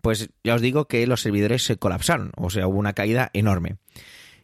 Pues 0.00 0.30
ya 0.42 0.54
os 0.54 0.62
digo 0.62 0.86
que 0.86 1.06
los 1.06 1.20
servidores 1.20 1.64
se 1.64 1.76
colapsaron, 1.76 2.32
o 2.36 2.50
sea, 2.50 2.66
hubo 2.66 2.78
una 2.78 2.94
caída 2.94 3.30
enorme. 3.32 3.76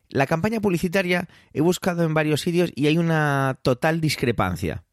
La 0.08 0.26
campaña 0.26 0.60
publicitaria 0.60 1.28
he 1.52 1.60
buscado 1.60 2.04
en 2.04 2.14
varios 2.14 2.40
sitios 2.40 2.72
y 2.74 2.86
hay 2.86 2.98
una 2.98 3.58
total 3.62 4.00
discrepancia. 4.00 4.84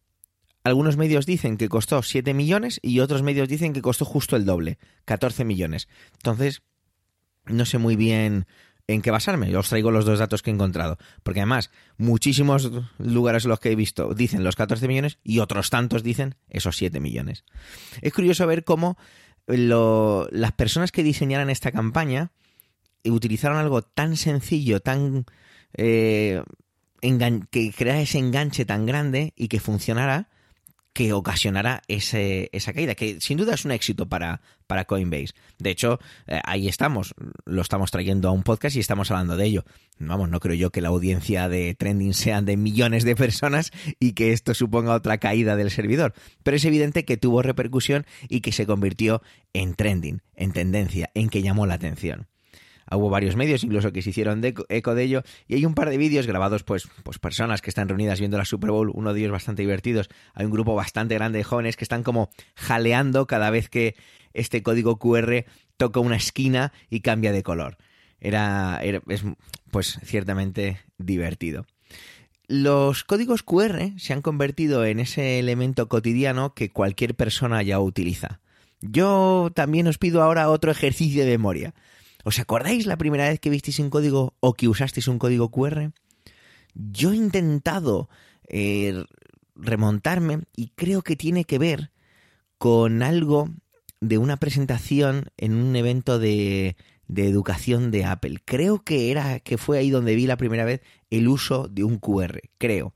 Algunos 0.64 0.96
medios 0.96 1.26
dicen 1.26 1.58
que 1.58 1.70
costó 1.70 2.02
7 2.02 2.34
millones 2.34 2.80
y 2.82 3.00
otros 3.02 3.22
medios 3.22 3.50
dicen 3.50 3.74
que 3.74 3.82
costó 3.82 4.06
justo 4.06 4.36
el 4.36 4.46
doble, 4.46 4.80
14 5.06 5.44
millones. 5.44 5.90
Entonces, 6.14 6.64
no 7.46 7.66
sé 7.66 7.78
muy 7.78 7.96
bien 7.96 8.46
en 8.88 9.02
qué 9.02 9.12
basarme. 9.12 9.50
Yo 9.52 9.60
os 9.60 9.70
traigo 9.70 9.92
los 9.92 10.06
dos 10.06 10.20
datos 10.20 10.42
que 10.42 10.52
he 10.52 10.54
encontrado. 10.54 10.98
Porque 11.24 11.42
además, 11.42 11.70
muchísimos 11.98 12.72
lugares 12.98 13.44
en 13.44 13.50
los 13.50 13.60
que 13.60 13.72
he 13.72 13.76
visto 13.76 14.14
dicen 14.14 14.44
los 14.44 14.56
14 14.56 14.88
millones 14.88 15.20
y 15.24 15.40
otros 15.40 15.70
tantos 15.70 16.02
dicen 16.02 16.36
esos 16.50 16.78
7 16.78 17.00
millones. 17.00 17.44
Es 18.02 18.14
curioso 18.14 18.48
ver 18.48 18.64
cómo 18.64 18.98
las 19.46 20.52
personas 20.54 20.94
que 20.94 21.04
diseñaran 21.04 21.50
esta 21.50 21.72
campaña 21.72 22.32
utilizaron 23.06 23.58
algo 23.58 23.82
tan 23.82 24.18
sencillo, 24.18 24.80
tan... 24.80 25.26
Eh, 25.76 26.42
que 27.52 27.74
crea 27.76 28.00
ese 28.00 28.18
enganche 28.18 28.64
tan 28.64 28.86
grande 28.86 29.34
y 29.36 29.50
que 29.50 29.60
funcionara 29.60 30.30
que 30.94 31.12
ocasionará 31.12 31.82
ese, 31.88 32.50
esa 32.54 32.72
caída, 32.72 32.94
que 32.94 33.20
sin 33.20 33.38
duda 33.38 33.56
es 33.56 33.66
un 33.66 33.72
éxito 33.72 34.08
para, 34.08 34.42
para 34.68 34.86
Coinbase. 34.86 35.34
De 35.58 35.72
hecho, 35.72 36.00
eh, 36.28 36.40
ahí 36.46 36.68
estamos, 36.68 37.16
lo 37.46 37.62
estamos 37.64 37.90
trayendo 37.90 38.30
a 38.30 38.32
un 38.32 38.44
podcast 38.44 38.76
y 38.76 38.80
estamos 38.80 39.10
hablando 39.10 39.36
de 39.36 39.46
ello. 39.46 39.66
Vamos, 39.98 40.30
no 40.30 40.40
creo 40.40 40.56
yo 40.56 40.72
que 40.72 40.82
la 40.82 40.90
audiencia 40.90 41.50
de 41.50 41.74
Trending 41.74 42.14
sean 42.14 42.46
de 42.46 42.58
millones 42.58 43.04
de 43.04 43.16
personas 43.16 43.72
y 44.00 44.14
que 44.14 44.34
esto 44.34 44.54
suponga 44.54 44.94
otra 44.94 45.18
caída 45.18 45.56
del 45.56 45.72
servidor, 45.72 46.14
pero 46.44 46.58
es 46.58 46.66
evidente 46.66 47.06
que 47.06 47.18
tuvo 47.18 47.42
repercusión 47.42 48.06
y 48.30 48.42
que 48.42 48.52
se 48.52 48.68
convirtió 48.68 49.24
en 49.54 49.74
trending, 49.74 50.22
en 50.36 50.54
tendencia, 50.54 51.10
en 51.16 51.30
que 51.30 51.42
llamó 51.42 51.66
la 51.66 51.74
atención 51.74 52.28
hubo 52.92 53.10
varios 53.10 53.36
medios 53.36 53.64
incluso 53.64 53.92
que 53.92 54.02
se 54.02 54.12
hicieron 54.12 54.42
eco 54.44 54.96
de 54.96 55.04
ello 55.04 55.24
y 55.48 55.56
hay 55.56 55.66
un 55.66 55.74
par 55.74 55.90
de 55.90 55.98
vídeos 55.98 56.28
grabados 56.28 56.64
pues, 56.64 56.88
pues 57.04 57.20
personas 57.20 57.62
que 57.62 57.70
están 57.70 57.90
reunidas 57.90 58.20
viendo 58.20 58.38
la 58.38 58.46
Super 58.46 58.72
Bowl, 58.72 58.92
uno 58.94 59.14
de 59.14 59.20
ellos 59.20 59.32
bastante 59.32 59.62
divertidos, 59.62 60.10
hay 60.34 60.46
un 60.46 60.52
grupo 60.52 60.76
bastante 60.76 61.16
grande 61.16 61.40
de 61.40 61.44
jóvenes 61.44 61.78
que 61.78 61.84
están 61.84 62.04
como 62.04 62.30
jaleando 62.56 63.28
cada 63.28 63.50
vez 63.50 63.70
que 63.70 63.96
este 64.34 64.64
código 64.64 64.98
QR 64.98 65.46
toca 65.78 66.00
una 66.00 66.16
esquina 66.16 66.74
y 66.90 67.02
cambia 67.02 67.32
de 67.32 67.44
color. 67.44 67.78
Era, 68.20 68.80
es 68.82 69.24
pues 69.70 70.00
ciertamente 70.04 70.80
divertido. 70.98 71.66
Los 72.48 73.04
códigos 73.04 73.44
QR 73.44 73.94
se 73.98 74.14
han 74.14 74.22
convertido 74.22 74.86
en 74.86 75.00
ese 75.00 75.40
elemento 75.40 75.88
cotidiano 75.88 76.54
que 76.54 76.70
cualquier 76.70 77.16
persona 77.16 77.64
ya 77.64 77.80
utiliza. 77.80 78.42
Yo 78.82 79.50
también 79.56 79.88
os 79.88 79.98
pido 79.98 80.22
ahora 80.22 80.50
otro 80.50 80.72
ejercicio 80.72 81.24
de 81.24 81.32
memoria. 81.32 81.74
¿Os 82.24 82.40
acordáis 82.40 82.86
la 82.86 82.98
primera 82.98 83.28
vez 83.28 83.40
que 83.40 83.50
visteis 83.50 83.80
un 83.80 83.90
código 83.90 84.36
o 84.40 84.54
que 84.54 84.68
usasteis 84.68 85.08
un 85.08 85.20
código 85.20 85.52
QR? 85.52 85.92
Yo 86.74 87.12
he 87.12 87.16
intentado 87.16 88.10
eh, 88.48 89.04
remontarme 89.56 90.44
y 90.56 90.70
creo 90.70 91.02
que 91.02 91.16
tiene 91.16 91.44
que 91.44 91.60
ver 91.60 91.92
con 92.58 93.04
algo 93.04 93.50
de 94.00 94.18
una 94.18 94.38
presentación 94.38 95.30
en 95.38 95.54
un 95.54 95.76
evento 95.76 96.18
de, 96.18 96.78
de 97.08 97.28
educación 97.28 97.92
de 97.92 98.06
Apple. 98.06 98.40
Creo 98.46 98.84
que 98.84 99.12
era 99.12 99.40
que 99.40 99.58
fue 99.58 99.78
ahí 99.78 99.90
donde 99.90 100.16
vi 100.16 100.26
la 100.26 100.38
primera 100.38 100.66
vez 100.66 100.82
el 101.10 101.28
uso 101.28 101.68
de 101.68 101.84
un 101.84 102.00
QR, 102.00 102.40
creo. 102.58 102.94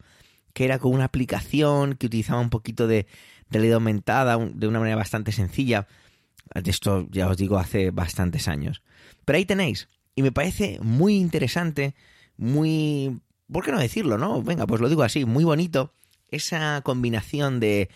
Que 0.54 0.66
era 0.66 0.80
con 0.80 0.94
una 0.94 1.06
aplicación 1.06 1.96
que 1.96 2.08
utilizaba 2.08 2.42
un 2.42 2.50
poquito 2.50 2.88
de 2.88 3.08
realidad 3.50 3.76
aumentada 3.76 4.38
de 4.38 4.68
una 4.68 4.80
manera 4.80 4.96
bastante 4.96 5.32
sencilla. 5.32 5.88
Esto 6.54 7.08
ya 7.12 7.28
os 7.28 7.38
digo 7.38 7.58
hace 7.58 7.92
bastantes 7.92 8.48
años. 8.48 8.82
Pero 9.26 9.38
ahí 9.38 9.46
tenéis. 9.46 9.90
Y 10.16 10.22
me 10.22 10.32
parece 10.32 10.80
muy 10.82 11.16
interesante, 11.16 11.96
muy... 12.38 13.20
¿Por 13.52 13.64
qué 13.64 13.72
no 13.72 13.80
decirlo, 13.80 14.18
no? 14.18 14.42
Venga, 14.44 14.68
pues 14.68 14.82
lo 14.82 14.90
digo 14.90 15.04
así, 15.04 15.26
muy 15.26 15.44
bonito 15.44 15.94
esa 16.30 16.82
combinación 16.82 17.60
de 17.60 17.90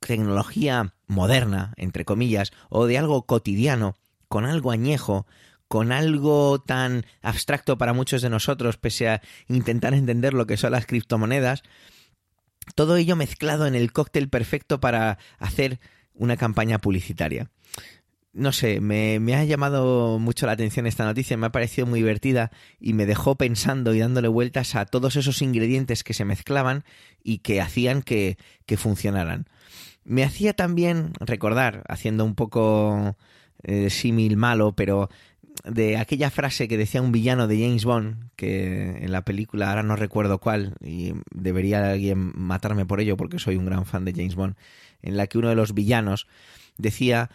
tecnología 0.00 0.94
moderna, 1.06 1.72
entre 1.76 2.04
comillas, 2.04 2.52
o 2.68 2.86
de 2.86 2.98
algo 2.98 3.26
cotidiano, 3.26 3.96
con 4.28 4.44
algo 4.44 4.70
añejo, 4.70 5.26
con 5.68 5.92
algo 5.92 6.60
tan 6.60 7.06
abstracto 7.22 7.78
para 7.78 7.92
muchos 7.92 8.22
de 8.22 8.30
nosotros, 8.30 8.76
pese 8.76 9.08
a 9.08 9.22
intentar 9.48 9.94
entender 9.94 10.34
lo 10.34 10.46
que 10.46 10.56
son 10.56 10.72
las 10.72 10.86
criptomonedas, 10.86 11.62
todo 12.74 12.96
ello 12.96 13.16
mezclado 13.16 13.66
en 13.66 13.74
el 13.74 13.92
cóctel 13.92 14.28
perfecto 14.28 14.80
para 14.80 15.18
hacer 15.38 15.80
una 16.16 16.36
campaña 16.36 16.78
publicitaria 16.78 17.50
no 18.36 18.52
sé, 18.52 18.80
me, 18.80 19.34
ha 19.34 19.44
llamado 19.44 20.18
mucho 20.18 20.44
la 20.44 20.52
atención 20.52 20.86
esta 20.86 21.06
noticia, 21.06 21.38
me 21.38 21.46
ha 21.46 21.52
parecido 21.52 21.86
muy 21.86 22.00
divertida 22.00 22.50
y 22.78 22.92
me 22.92 23.06
dejó 23.06 23.36
pensando 23.36 23.94
y 23.94 24.00
dándole 24.00 24.28
vueltas 24.28 24.74
a 24.74 24.84
todos 24.84 25.16
esos 25.16 25.40
ingredientes 25.40 26.04
que 26.04 26.12
se 26.12 26.26
mezclaban 26.26 26.84
y 27.24 27.38
que 27.38 27.62
hacían 27.62 28.02
que, 28.02 28.36
que 28.66 28.76
funcionaran. 28.76 29.46
Me 30.04 30.22
hacía 30.22 30.52
también 30.52 31.12
recordar, 31.18 31.82
haciendo 31.88 32.26
un 32.26 32.34
poco 32.34 33.16
eh, 33.62 33.88
símil 33.88 34.36
malo, 34.36 34.74
pero 34.76 35.08
de 35.64 35.96
aquella 35.96 36.28
frase 36.28 36.68
que 36.68 36.76
decía 36.76 37.00
un 37.00 37.12
villano 37.12 37.48
de 37.48 37.58
James 37.58 37.86
Bond, 37.86 38.28
que 38.36 38.98
en 39.02 39.12
la 39.12 39.22
película 39.22 39.70
ahora 39.70 39.82
no 39.82 39.96
recuerdo 39.96 40.40
cuál, 40.40 40.74
y 40.84 41.14
debería 41.34 41.90
alguien 41.90 42.32
matarme 42.36 42.84
por 42.84 43.00
ello 43.00 43.16
porque 43.16 43.38
soy 43.38 43.56
un 43.56 43.64
gran 43.64 43.86
fan 43.86 44.04
de 44.04 44.12
James 44.12 44.34
Bond, 44.34 44.56
en 45.02 45.16
la 45.16 45.26
que 45.26 45.38
uno 45.38 45.48
de 45.48 45.54
los 45.54 45.74
villanos 45.74 46.26
decía 46.76 47.30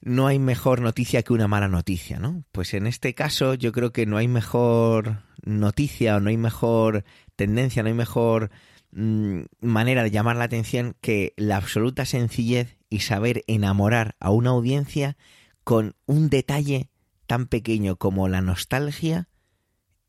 no 0.00 0.26
hay 0.26 0.38
mejor 0.38 0.80
noticia 0.80 1.22
que 1.22 1.32
una 1.32 1.48
mala 1.48 1.68
noticia, 1.68 2.18
¿no? 2.18 2.44
Pues 2.52 2.72
en 2.74 2.86
este 2.86 3.14
caso 3.14 3.54
yo 3.54 3.72
creo 3.72 3.92
que 3.92 4.06
no 4.06 4.16
hay 4.16 4.28
mejor 4.28 5.22
noticia 5.42 6.16
o 6.16 6.20
no 6.20 6.30
hay 6.30 6.38
mejor 6.38 7.04
tendencia, 7.36 7.82
no 7.82 7.88
hay 7.88 7.94
mejor 7.94 8.50
mmm, 8.92 9.42
manera 9.60 10.02
de 10.02 10.10
llamar 10.10 10.36
la 10.36 10.44
atención 10.44 10.96
que 11.00 11.34
la 11.36 11.56
absoluta 11.56 12.06
sencillez 12.06 12.78
y 12.88 13.00
saber 13.00 13.44
enamorar 13.46 14.16
a 14.20 14.30
una 14.30 14.50
audiencia 14.50 15.16
con 15.64 15.94
un 16.06 16.30
detalle 16.30 16.88
tan 17.26 17.46
pequeño 17.46 17.96
como 17.96 18.26
la 18.28 18.40
nostalgia 18.40 19.28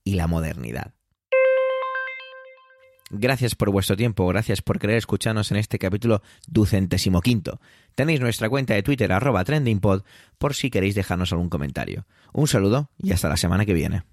y 0.03 0.15
la 0.15 0.27
modernidad. 0.27 0.93
Gracias 3.13 3.55
por 3.55 3.69
vuestro 3.71 3.97
tiempo, 3.97 4.25
gracias 4.27 4.61
por 4.61 4.79
querer 4.79 4.95
escucharnos 4.95 5.51
en 5.51 5.57
este 5.57 5.77
capítulo 5.77 6.21
ducentésimo 6.47 7.19
quinto. 7.19 7.59
Tenéis 7.93 8.21
nuestra 8.21 8.49
cuenta 8.49 8.73
de 8.73 8.83
Twitter 8.83 9.11
arroba 9.11 9.43
trendingpod 9.43 10.03
por 10.37 10.53
si 10.53 10.69
queréis 10.69 10.95
dejarnos 10.95 11.33
algún 11.33 11.49
comentario. 11.49 12.05
Un 12.31 12.47
saludo 12.47 12.89
y 12.97 13.11
hasta 13.11 13.27
la 13.27 13.35
semana 13.35 13.65
que 13.65 13.73
viene. 13.73 14.03